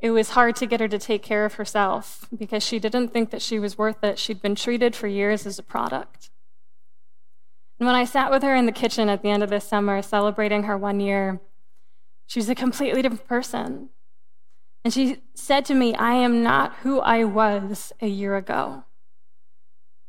It 0.00 0.10
was 0.10 0.30
hard 0.30 0.56
to 0.56 0.66
get 0.66 0.80
her 0.80 0.88
to 0.88 0.98
take 0.98 1.22
care 1.22 1.44
of 1.44 1.54
herself 1.54 2.26
because 2.36 2.62
she 2.62 2.78
didn't 2.78 3.08
think 3.08 3.30
that 3.30 3.42
she 3.42 3.58
was 3.58 3.76
worth 3.76 4.02
it. 4.04 4.18
She'd 4.18 4.42
been 4.42 4.54
treated 4.54 4.94
for 4.94 5.08
years 5.08 5.46
as 5.46 5.58
a 5.58 5.62
product. 5.62 6.30
And 7.78 7.86
when 7.86 7.96
I 7.96 8.04
sat 8.04 8.30
with 8.30 8.42
her 8.42 8.54
in 8.54 8.66
the 8.66 8.72
kitchen 8.72 9.08
at 9.08 9.22
the 9.22 9.30
end 9.30 9.42
of 9.42 9.50
this 9.50 9.64
summer 9.64 10.00
celebrating 10.02 10.62
her 10.64 10.78
one 10.78 11.00
year, 11.00 11.40
she 12.26 12.38
was 12.38 12.48
a 12.48 12.54
completely 12.54 13.02
different 13.02 13.28
person. 13.28 13.90
And 14.86 14.92
she 14.92 15.16
said 15.34 15.64
to 15.64 15.74
me, 15.74 15.96
I 15.96 16.12
am 16.12 16.44
not 16.44 16.76
who 16.84 17.00
I 17.00 17.24
was 17.24 17.92
a 18.00 18.06
year 18.06 18.36
ago. 18.36 18.84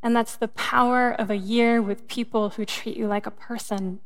And 0.03 0.15
that's 0.15 0.35
the 0.35 0.49
power 0.49 1.09
of 1.11 1.31
a 1.31 1.35
year 1.35 1.81
with 1.81 2.07
people 2.07 2.49
who 2.49 2.63
treat 2.63 2.95
you 2.95 3.07
like 3.07 3.25
a 3.25 3.31
person. 3.31 4.01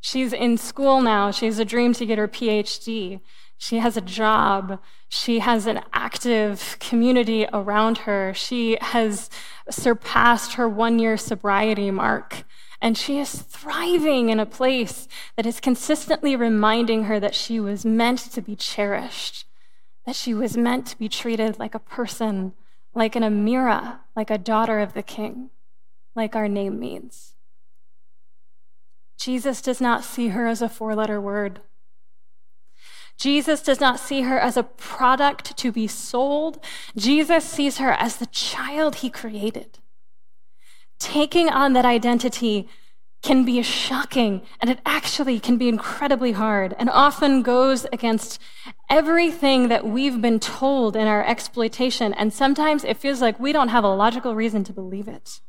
She's 0.00 0.32
in 0.32 0.58
school 0.58 1.00
now. 1.00 1.30
She 1.30 1.46
has 1.46 1.60
a 1.60 1.64
dream 1.64 1.92
to 1.92 2.04
get 2.04 2.18
her 2.18 2.26
PhD. 2.26 3.20
She 3.56 3.78
has 3.78 3.96
a 3.96 4.00
job. 4.00 4.80
She 5.08 5.38
has 5.38 5.66
an 5.66 5.80
active 5.92 6.78
community 6.80 7.46
around 7.52 7.98
her. 7.98 8.34
She 8.34 8.76
has 8.80 9.30
surpassed 9.70 10.54
her 10.54 10.68
one 10.68 10.98
year 10.98 11.16
sobriety 11.16 11.92
mark. 11.92 12.42
And 12.80 12.96
she 12.96 13.18
is 13.18 13.42
thriving 13.42 14.28
in 14.28 14.38
a 14.38 14.46
place 14.46 15.08
that 15.36 15.46
is 15.46 15.60
consistently 15.60 16.36
reminding 16.36 17.04
her 17.04 17.18
that 17.18 17.34
she 17.34 17.58
was 17.58 17.84
meant 17.84 18.18
to 18.18 18.40
be 18.40 18.54
cherished, 18.54 19.46
that 20.06 20.14
she 20.14 20.32
was 20.32 20.56
meant 20.56 20.86
to 20.86 20.98
be 20.98 21.08
treated 21.08 21.58
like 21.58 21.74
a 21.74 21.80
person, 21.80 22.52
like 22.94 23.16
an 23.16 23.24
Amirah, 23.24 23.98
like 24.14 24.30
a 24.30 24.38
daughter 24.38 24.78
of 24.78 24.94
the 24.94 25.02
king, 25.02 25.50
like 26.14 26.36
our 26.36 26.48
name 26.48 26.78
means. 26.78 27.34
Jesus 29.16 29.60
does 29.60 29.80
not 29.80 30.04
see 30.04 30.28
her 30.28 30.46
as 30.46 30.62
a 30.62 30.68
four 30.68 30.94
letter 30.94 31.20
word. 31.20 31.60
Jesus 33.16 33.60
does 33.62 33.80
not 33.80 33.98
see 33.98 34.22
her 34.22 34.38
as 34.38 34.56
a 34.56 34.62
product 34.62 35.56
to 35.58 35.72
be 35.72 35.88
sold. 35.88 36.60
Jesus 36.96 37.44
sees 37.44 37.78
her 37.78 37.90
as 37.90 38.16
the 38.16 38.26
child 38.26 38.96
he 38.96 39.10
created. 39.10 39.80
Taking 40.98 41.48
on 41.48 41.72
that 41.74 41.84
identity 41.84 42.68
can 43.22 43.44
be 43.44 43.60
shocking 43.62 44.42
and 44.60 44.70
it 44.70 44.78
actually 44.86 45.40
can 45.40 45.56
be 45.56 45.68
incredibly 45.68 46.32
hard 46.32 46.74
and 46.78 46.88
often 46.88 47.42
goes 47.42 47.84
against 47.92 48.40
everything 48.88 49.68
that 49.68 49.86
we've 49.86 50.20
been 50.20 50.38
told 50.38 50.94
in 50.94 51.08
our 51.08 51.24
exploitation. 51.24 52.14
And 52.14 52.32
sometimes 52.32 52.84
it 52.84 52.96
feels 52.96 53.20
like 53.20 53.40
we 53.40 53.52
don't 53.52 53.68
have 53.68 53.84
a 53.84 53.94
logical 53.94 54.34
reason 54.34 54.62
to 54.64 54.72
believe 54.72 55.08
it. 55.08 55.40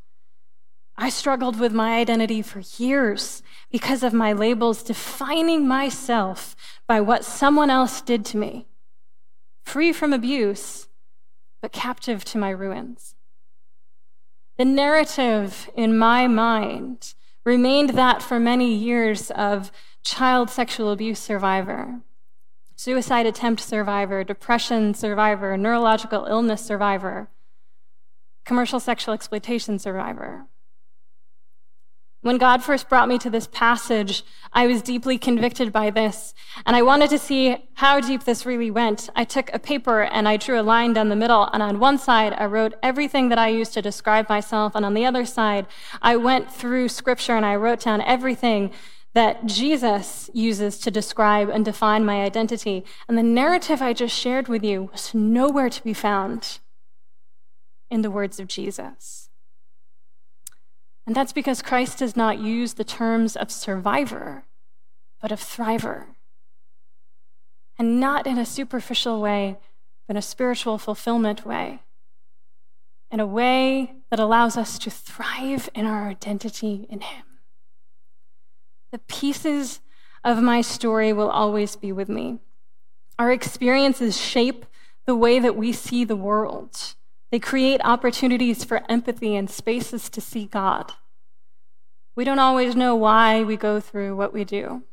I 0.97 1.09
struggled 1.09 1.59
with 1.59 1.71
my 1.71 1.97
identity 1.97 2.41
for 2.41 2.61
years 2.77 3.41
because 3.71 4.03
of 4.03 4.13
my 4.13 4.33
labels 4.33 4.83
defining 4.83 5.67
myself 5.67 6.55
by 6.87 6.99
what 6.99 7.23
someone 7.23 7.69
else 7.69 8.01
did 8.01 8.25
to 8.25 8.37
me, 8.37 8.67
free 9.63 9.93
from 9.93 10.11
abuse, 10.11 10.87
but 11.61 11.71
captive 11.71 12.25
to 12.25 12.37
my 12.37 12.49
ruins. 12.49 13.15
The 14.59 14.65
narrative 14.65 15.69
in 15.73 15.97
my 15.97 16.27
mind 16.27 17.13
remained 17.45 17.91
that 17.91 18.21
for 18.21 18.41
many 18.41 18.73
years 18.73 19.31
of 19.31 19.71
child 20.03 20.49
sexual 20.49 20.91
abuse 20.91 21.17
survivor, 21.17 22.01
suicide 22.75 23.25
attempt 23.25 23.61
survivor, 23.61 24.25
depression 24.25 24.93
survivor, 24.93 25.55
neurological 25.55 26.25
illness 26.25 26.61
survivor, 26.61 27.29
commercial 28.43 28.81
sexual 28.81 29.13
exploitation 29.13 29.79
survivor. 29.79 30.47
When 32.21 32.37
God 32.37 32.61
first 32.61 32.89
brought 32.89 33.07
me 33.07 33.17
to 33.19 33.29
this 33.29 33.47
passage, 33.47 34.23
I 34.51 34.67
was 34.67 34.81
deeply 34.81 35.17
convicted 35.17 35.71
by 35.71 35.89
this, 35.89 36.33
and 36.65 36.75
I 36.75 36.81
wanted 36.81 37.09
to 37.11 37.17
see 37.17 37.69
how 37.75 38.01
deep 38.01 38.25
this 38.25 38.45
really 38.45 38.69
went. 38.69 39.09
I 39.15 39.23
took 39.23 39.49
a 39.53 39.59
paper 39.59 40.01
and 40.01 40.27
I 40.27 40.35
drew 40.35 40.59
a 40.59 40.61
line 40.61 40.91
down 40.91 41.07
the 41.07 41.15
middle, 41.15 41.49
and 41.53 41.63
on 41.63 41.79
one 41.79 41.97
side, 41.97 42.33
I 42.33 42.45
wrote 42.45 42.73
everything 42.83 43.29
that 43.29 43.37
I 43.37 43.47
used 43.47 43.73
to 43.75 43.81
describe 43.81 44.27
myself, 44.27 44.75
and 44.75 44.85
on 44.85 44.95
the 44.95 45.05
other 45.05 45.25
side, 45.25 45.65
I 46.01 46.17
went 46.17 46.51
through 46.51 46.89
scripture 46.89 47.37
and 47.37 47.45
I 47.45 47.55
wrote 47.55 47.81
down 47.81 48.01
everything 48.01 48.71
that 49.13 49.45
Jesus 49.45 50.29
uses 50.33 50.77
to 50.79 50.91
describe 50.91 51.47
and 51.47 51.63
define 51.63 52.03
my 52.03 52.21
identity. 52.21 52.83
And 53.07 53.17
the 53.17 53.23
narrative 53.23 53.81
I 53.81 53.93
just 53.93 54.15
shared 54.15 54.49
with 54.49 54.63
you 54.63 54.89
was 54.91 55.13
nowhere 55.13 55.69
to 55.69 55.83
be 55.83 55.93
found 55.93 56.59
in 57.89 58.01
the 58.01 58.11
words 58.11 58.41
of 58.41 58.47
Jesus. 58.47 59.28
And 61.09 61.15
that's 61.15 61.33
because 61.33 61.63
Christ 61.63 61.97
does 61.97 62.15
not 62.15 62.37
use 62.37 62.75
the 62.75 62.83
terms 62.83 63.35
of 63.35 63.49
survivor, 63.49 64.43
but 65.19 65.31
of 65.31 65.39
thriver. 65.39 66.05
And 67.79 67.99
not 67.99 68.27
in 68.27 68.37
a 68.37 68.45
superficial 68.45 69.19
way, 69.19 69.57
but 70.05 70.13
in 70.13 70.17
a 70.17 70.21
spiritual 70.21 70.77
fulfillment 70.77 71.47
way. 71.47 71.79
In 73.09 73.19
a 73.19 73.25
way 73.25 73.95
that 74.11 74.19
allows 74.19 74.55
us 74.55 74.77
to 74.77 74.91
thrive 74.91 75.67
in 75.73 75.87
our 75.87 76.09
identity 76.09 76.85
in 76.91 77.01
Him. 77.01 77.25
The 78.91 78.99
pieces 78.99 79.79
of 80.23 80.43
my 80.43 80.61
story 80.61 81.11
will 81.11 81.31
always 81.31 81.75
be 81.75 81.91
with 81.91 82.09
me. 82.09 82.37
Our 83.17 83.31
experiences 83.31 84.15
shape 84.15 84.63
the 85.07 85.15
way 85.15 85.39
that 85.39 85.55
we 85.55 85.73
see 85.73 86.03
the 86.03 86.15
world. 86.15 86.93
They 87.31 87.39
create 87.39 87.81
opportunities 87.83 88.63
for 88.63 88.83
empathy 88.89 89.35
and 89.35 89.49
spaces 89.49 90.09
to 90.09 90.21
see 90.21 90.45
God. 90.45 90.93
We 92.15 92.23
don't 92.23 92.39
always 92.39 92.75
know 92.75 92.95
why 92.95 93.43
we 93.43 93.55
go 93.55 93.79
through 93.79 94.15
what 94.15 94.33
we 94.33 94.43
do. 94.43 94.83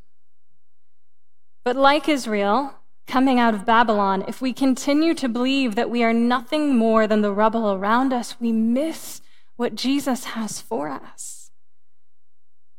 But 1.63 1.75
like 1.75 2.07
Israel, 2.07 2.75
coming 3.07 3.39
out 3.39 3.53
of 3.53 3.65
Babylon, 3.65 4.23
if 4.27 4.41
we 4.41 4.53
continue 4.53 5.13
to 5.15 5.27
believe 5.27 5.75
that 5.75 5.89
we 5.89 6.03
are 6.03 6.13
nothing 6.13 6.77
more 6.77 7.07
than 7.07 7.21
the 7.21 7.33
rubble 7.33 7.71
around 7.73 8.13
us, 8.13 8.39
we 8.39 8.51
miss 8.51 9.21
what 9.55 9.75
Jesus 9.75 10.25
has 10.25 10.61
for 10.61 10.89
us. 10.89 11.36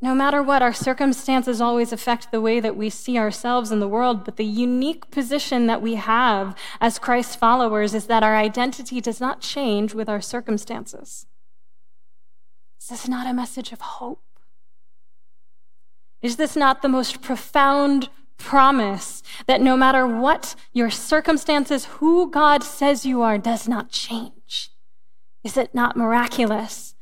No 0.01 0.15
matter 0.15 0.41
what, 0.41 0.61
our 0.61 0.73
circumstances 0.73 1.59
always 1.59 1.91
affect 1.91 2.31
the 2.31 2.39
way 2.39 2.61
that 2.61 2.77
we 2.77 2.89
see 2.89 3.17
ourselves 3.17 3.69
in 3.69 3.81
the 3.81 3.87
world, 3.87 4.23
but 4.23 4.37
the 4.37 4.45
unique 4.45 5.11
position 5.11 5.67
that 5.67 5.81
we 5.81 5.95
have 5.95 6.55
as 6.79 6.99
Christ 6.99 7.37
followers 7.37 7.93
is 7.93 8.07
that 8.07 8.23
our 8.23 8.37
identity 8.37 9.01
does 9.01 9.19
not 9.19 9.41
change 9.41 9.93
with 9.93 10.07
our 10.07 10.21
circumstances. 10.21 11.25
Is 12.79 12.87
this 12.87 13.07
not 13.09 13.27
a 13.27 13.33
message 13.33 13.73
of 13.73 13.81
hope. 13.81 14.23
Is 16.21 16.37
this 16.37 16.55
not 16.55 16.81
the 16.81 16.89
most 16.89 17.21
profound 17.21 18.09
promise 18.37 19.21
that 19.47 19.59
no 19.59 19.75
matter 19.75 20.07
what 20.07 20.55
your 20.71 20.89
circumstances, 20.89 21.85
who 21.85 22.31
God 22.31 22.63
says 22.63 23.05
you 23.05 23.21
are 23.21 23.37
does 23.37 23.67
not 23.67 23.91
change? 23.91 24.71
Is 25.43 25.57
it 25.57 25.75
not 25.75 25.97
miraculous 25.97 26.95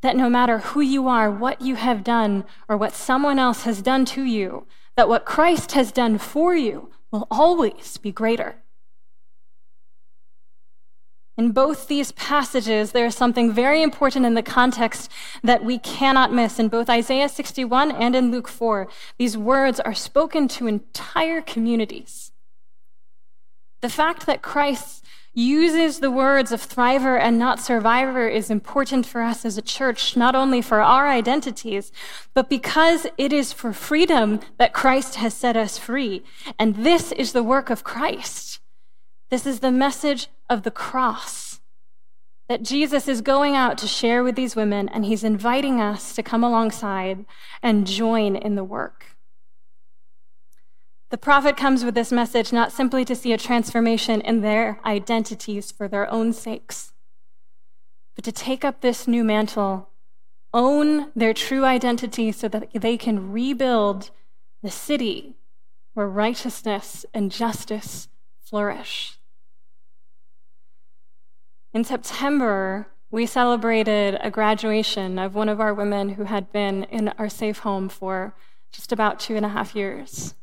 that 0.00 0.16
no 0.16 0.28
matter 0.30 0.58
who 0.58 0.80
you 0.80 1.08
are, 1.08 1.30
what 1.30 1.60
you 1.60 1.76
have 1.76 2.04
done, 2.04 2.44
or 2.68 2.76
what 2.76 2.94
someone 2.94 3.38
else 3.38 3.62
has 3.62 3.82
done 3.82 4.04
to 4.06 4.22
you, 4.22 4.66
that 4.96 5.08
what 5.08 5.24
Christ 5.24 5.72
has 5.72 5.92
done 5.92 6.18
for 6.18 6.54
you 6.54 6.90
will 7.10 7.26
always 7.30 7.96
be 7.98 8.12
greater? 8.12 8.56
In 11.38 11.52
both 11.52 11.86
these 11.86 12.10
passages, 12.12 12.90
there 12.90 13.06
is 13.06 13.14
something 13.14 13.52
very 13.52 13.80
important 13.80 14.26
in 14.26 14.34
the 14.34 14.42
context 14.42 15.08
that 15.44 15.64
we 15.64 15.78
cannot 15.78 16.32
miss. 16.32 16.58
In 16.58 16.66
both 16.66 16.90
Isaiah 16.90 17.28
61 17.28 17.92
and 17.92 18.16
in 18.16 18.32
Luke 18.32 18.48
4, 18.48 18.88
these 19.18 19.38
words 19.38 19.78
are 19.78 19.94
spoken 19.94 20.48
to 20.48 20.66
entire 20.66 21.40
communities. 21.40 22.32
The 23.82 23.88
fact 23.88 24.26
that 24.26 24.42
Christ 24.42 25.04
uses 25.34 26.00
the 26.00 26.10
words 26.10 26.52
of 26.52 26.66
thriver 26.66 27.18
and 27.18 27.38
not 27.38 27.60
survivor 27.60 28.26
is 28.26 28.50
important 28.50 29.06
for 29.06 29.22
us 29.22 29.44
as 29.44 29.56
a 29.56 29.62
church, 29.62 30.16
not 30.16 30.34
only 30.34 30.60
for 30.60 30.80
our 30.80 31.08
identities, 31.08 31.92
but 32.34 32.48
because 32.48 33.06
it 33.16 33.32
is 33.32 33.52
for 33.52 33.72
freedom 33.72 34.40
that 34.58 34.72
Christ 34.72 35.16
has 35.16 35.34
set 35.34 35.56
us 35.56 35.78
free. 35.78 36.22
And 36.58 36.76
this 36.76 37.12
is 37.12 37.32
the 37.32 37.42
work 37.42 37.70
of 37.70 37.84
Christ. 37.84 38.60
This 39.30 39.46
is 39.46 39.60
the 39.60 39.70
message 39.70 40.28
of 40.48 40.62
the 40.62 40.70
cross 40.70 41.60
that 42.48 42.62
Jesus 42.62 43.06
is 43.08 43.20
going 43.20 43.54
out 43.54 43.76
to 43.78 43.86
share 43.86 44.24
with 44.24 44.34
these 44.34 44.56
women, 44.56 44.88
and 44.88 45.04
he's 45.04 45.22
inviting 45.22 45.80
us 45.80 46.14
to 46.14 46.22
come 46.22 46.42
alongside 46.42 47.26
and 47.62 47.86
join 47.86 48.34
in 48.34 48.54
the 48.54 48.64
work. 48.64 49.17
The 51.10 51.18
prophet 51.18 51.56
comes 51.56 51.84
with 51.84 51.94
this 51.94 52.12
message 52.12 52.52
not 52.52 52.70
simply 52.70 53.04
to 53.06 53.16
see 53.16 53.32
a 53.32 53.38
transformation 53.38 54.20
in 54.20 54.42
their 54.42 54.78
identities 54.84 55.70
for 55.70 55.88
their 55.88 56.10
own 56.10 56.34
sakes, 56.34 56.92
but 58.14 58.24
to 58.24 58.32
take 58.32 58.62
up 58.62 58.80
this 58.80 59.08
new 59.08 59.24
mantle, 59.24 59.88
own 60.52 61.10
their 61.16 61.32
true 61.32 61.64
identity 61.64 62.30
so 62.30 62.46
that 62.48 62.68
they 62.74 62.98
can 62.98 63.32
rebuild 63.32 64.10
the 64.62 64.70
city 64.70 65.36
where 65.94 66.06
righteousness 66.06 67.06
and 67.14 67.32
justice 67.32 68.08
flourish. 68.38 69.18
In 71.72 71.84
September, 71.84 72.88
we 73.10 73.24
celebrated 73.24 74.18
a 74.20 74.30
graduation 74.30 75.18
of 75.18 75.34
one 75.34 75.48
of 75.48 75.60
our 75.60 75.72
women 75.72 76.10
who 76.10 76.24
had 76.24 76.52
been 76.52 76.84
in 76.84 77.08
our 77.18 77.30
safe 77.30 77.60
home 77.60 77.88
for 77.88 78.34
just 78.70 78.92
about 78.92 79.18
two 79.18 79.36
and 79.36 79.46
a 79.46 79.50
half 79.50 79.74
years. 79.74 80.34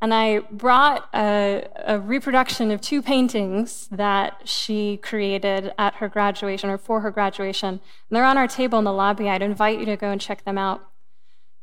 And 0.00 0.14
I 0.14 0.40
brought 0.52 1.08
a, 1.12 1.66
a, 1.74 1.98
reproduction 1.98 2.70
of 2.70 2.80
two 2.80 3.02
paintings 3.02 3.88
that 3.90 4.42
she 4.44 4.96
created 4.98 5.72
at 5.76 5.94
her 5.96 6.08
graduation 6.08 6.70
or 6.70 6.78
for 6.78 7.00
her 7.00 7.10
graduation. 7.10 7.68
And 7.68 7.80
they're 8.10 8.24
on 8.24 8.38
our 8.38 8.46
table 8.46 8.78
in 8.78 8.84
the 8.84 8.92
lobby. 8.92 9.28
I'd 9.28 9.42
invite 9.42 9.80
you 9.80 9.86
to 9.86 9.96
go 9.96 10.10
and 10.10 10.20
check 10.20 10.44
them 10.44 10.56
out. 10.56 10.88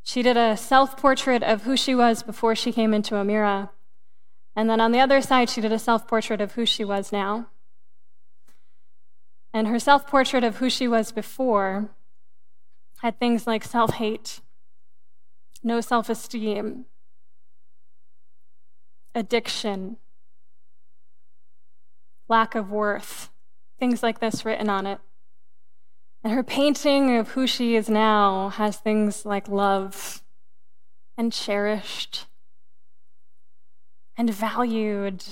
She 0.03 0.21
did 0.21 0.35
a 0.35 0.57
self 0.57 0.97
portrait 0.97 1.43
of 1.43 1.63
who 1.63 1.77
she 1.77 1.95
was 1.95 2.23
before 2.23 2.55
she 2.55 2.73
came 2.73 2.93
into 2.93 3.15
Amirah. 3.15 3.69
And 4.53 4.69
then 4.69 4.81
on 4.81 4.91
the 4.91 4.99
other 4.99 5.21
side, 5.21 5.49
she 5.49 5.61
did 5.61 5.71
a 5.71 5.79
self 5.79 6.05
portrait 6.05 6.41
of 6.41 6.53
who 6.53 6.65
she 6.65 6.83
was 6.83 7.13
now. 7.13 7.47
And 9.53 9.69
her 9.69 9.79
self 9.79 10.07
portrait 10.07 10.43
of 10.43 10.57
who 10.57 10.69
she 10.69 10.89
was 10.89 11.13
before 11.13 11.89
had 13.01 13.17
things 13.17 13.47
like 13.47 13.63
self 13.63 13.93
hate, 13.93 14.41
no 15.63 15.79
self 15.79 16.09
esteem, 16.09 16.85
addiction, 19.15 19.97
lack 22.27 22.53
of 22.53 22.69
worth, 22.69 23.29
things 23.79 24.03
like 24.03 24.19
this 24.19 24.45
written 24.45 24.69
on 24.69 24.85
it. 24.85 24.99
And 26.23 26.33
her 26.33 26.43
painting 26.43 27.15
of 27.17 27.29
who 27.29 27.47
she 27.47 27.75
is 27.75 27.89
now 27.89 28.49
has 28.49 28.77
things 28.77 29.25
like 29.25 29.47
love 29.47 30.21
and 31.17 31.31
cherished 31.31 32.25
and 34.17 34.33
valued 34.33 35.23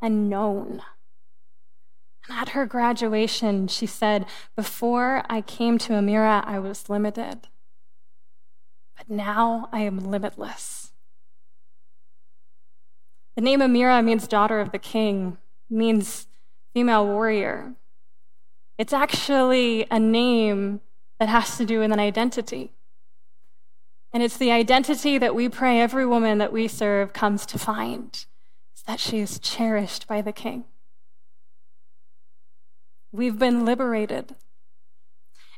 and 0.00 0.30
known. 0.30 0.82
And 2.28 2.38
at 2.38 2.50
her 2.50 2.66
graduation, 2.66 3.68
she 3.68 3.86
said, 3.86 4.26
Before 4.56 5.22
I 5.28 5.42
came 5.42 5.78
to 5.78 5.92
Amirah, 5.92 6.44
I 6.46 6.58
was 6.58 6.88
limited, 6.88 7.48
but 8.96 9.10
now 9.10 9.68
I 9.72 9.80
am 9.80 10.10
limitless. 10.10 10.79
The 13.36 13.42
name 13.42 13.60
Amirah 13.60 14.04
means 14.04 14.26
daughter 14.26 14.60
of 14.60 14.72
the 14.72 14.78
king, 14.78 15.38
means 15.68 16.26
female 16.74 17.06
warrior. 17.06 17.74
It's 18.78 18.92
actually 18.92 19.86
a 19.90 19.98
name 19.98 20.80
that 21.18 21.28
has 21.28 21.56
to 21.58 21.64
do 21.64 21.80
with 21.80 21.92
an 21.92 22.00
identity. 22.00 22.72
And 24.12 24.22
it's 24.22 24.36
the 24.36 24.50
identity 24.50 25.18
that 25.18 25.34
we 25.34 25.48
pray 25.48 25.80
every 25.80 26.06
woman 26.06 26.38
that 26.38 26.52
we 26.52 26.66
serve 26.66 27.12
comes 27.12 27.46
to 27.46 27.58
find 27.58 28.24
is 28.74 28.82
that 28.86 28.98
she 28.98 29.18
is 29.18 29.38
cherished 29.38 30.08
by 30.08 30.20
the 30.20 30.32
king. 30.32 30.64
We've 33.12 33.38
been 33.38 33.64
liberated. 33.64 34.34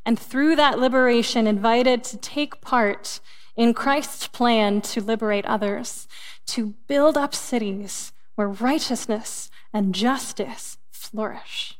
And 0.05 0.19
through 0.19 0.55
that 0.57 0.79
liberation, 0.79 1.47
invited 1.47 2.03
to 2.05 2.17
take 2.17 2.61
part 2.61 3.19
in 3.55 3.73
Christ's 3.73 4.27
plan 4.27 4.81
to 4.81 5.01
liberate 5.01 5.45
others, 5.45 6.07
to 6.47 6.73
build 6.87 7.17
up 7.17 7.35
cities 7.35 8.11
where 8.35 8.47
righteousness 8.47 9.49
and 9.71 9.93
justice 9.93 10.77
flourish. 10.91 11.77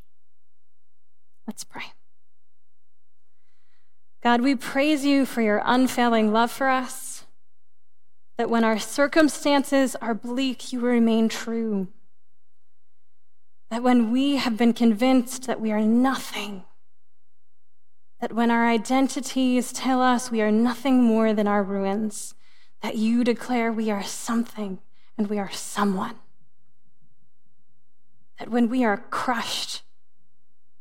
Let's 1.47 1.63
pray. 1.63 1.93
God, 4.21 4.41
we 4.41 4.55
praise 4.55 5.03
you 5.05 5.25
for 5.25 5.41
your 5.41 5.61
unfailing 5.65 6.31
love 6.31 6.51
for 6.51 6.69
us, 6.69 7.25
that 8.37 8.49
when 8.49 8.63
our 8.63 8.79
circumstances 8.79 9.95
are 9.97 10.13
bleak, 10.13 10.71
you 10.71 10.79
remain 10.79 11.27
true. 11.27 11.87
That 13.69 13.83
when 13.83 14.11
we 14.11 14.37
have 14.37 14.57
been 14.57 14.73
convinced 14.73 15.47
that 15.47 15.59
we 15.59 15.71
are 15.71 15.81
nothing, 15.81 16.63
that 18.23 18.31
when 18.31 18.49
our 18.49 18.65
identities 18.65 19.73
tell 19.73 20.01
us 20.01 20.31
we 20.31 20.41
are 20.41 20.49
nothing 20.49 21.03
more 21.03 21.33
than 21.33 21.45
our 21.45 21.61
ruins, 21.61 22.35
that 22.81 22.95
you 22.95 23.21
declare 23.21 23.69
we 23.69 23.91
are 23.91 24.01
something 24.01 24.79
and 25.17 25.29
we 25.29 25.37
are 25.37 25.51
someone. 25.51 26.15
That 28.39 28.47
when 28.47 28.69
we 28.69 28.85
are 28.85 28.95
crushed, 28.95 29.81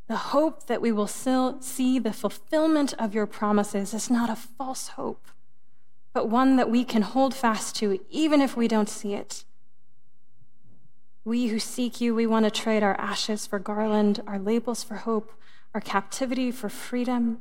the 0.07 0.31
hope 0.31 0.69
that 0.69 0.81
we 0.81 0.93
will 0.93 1.09
still 1.09 1.61
see 1.61 1.99
the 1.99 2.13
fulfillment 2.13 2.95
of 2.97 3.13
your 3.13 3.27
promises 3.27 3.93
is 3.93 4.09
not 4.09 4.31
a 4.31 4.37
false 4.37 4.91
hope, 4.91 5.27
but 6.15 6.29
one 6.29 6.55
that 6.59 6.71
we 6.71 6.85
can 6.85 7.03
hold 7.03 7.35
fast 7.35 7.75
to 7.75 7.99
even 8.09 8.41
if 8.41 8.57
we 8.57 8.69
don't 8.69 8.89
see 8.89 9.15
it. 9.15 9.43
We 11.25 11.49
who 11.49 11.59
seek 11.59 12.01
you, 12.01 12.15
we 12.15 12.25
want 12.25 12.45
to 12.45 12.53
trade 12.53 12.85
our 12.85 12.95
ashes 13.01 13.49
for 13.49 13.59
garland, 13.59 14.23
our 14.29 14.39
labels 14.39 14.85
for 14.85 14.95
hope, 14.95 15.33
our 15.75 15.81
captivity 15.81 16.51
for 16.51 16.69
freedom, 16.69 17.39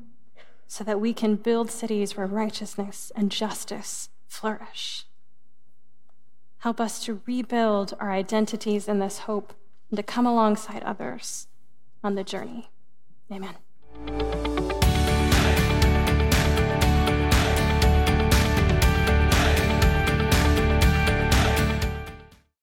so 0.67 0.84
that 0.84 1.02
we 1.02 1.13
can 1.13 1.36
build 1.36 1.70
cities 1.70 2.15
where 2.15 2.28
righteousness 2.28 3.12
and 3.15 3.32
justice 3.32 4.10
flourish. 4.28 5.06
Help 6.60 6.80
us 6.80 7.04
to 7.04 7.22
rebuild 7.26 7.94
our 8.00 8.12
identities 8.12 8.88
in 8.88 9.00
this 9.00 9.20
hope 9.20 9.54
and 9.89 9.98
to 9.98 10.04
come 10.04 10.26
alongside 10.26 10.84
others 10.84 11.48
on 12.04 12.15
the 12.15 12.24
journey. 12.24 12.70
Amen. 13.32 14.40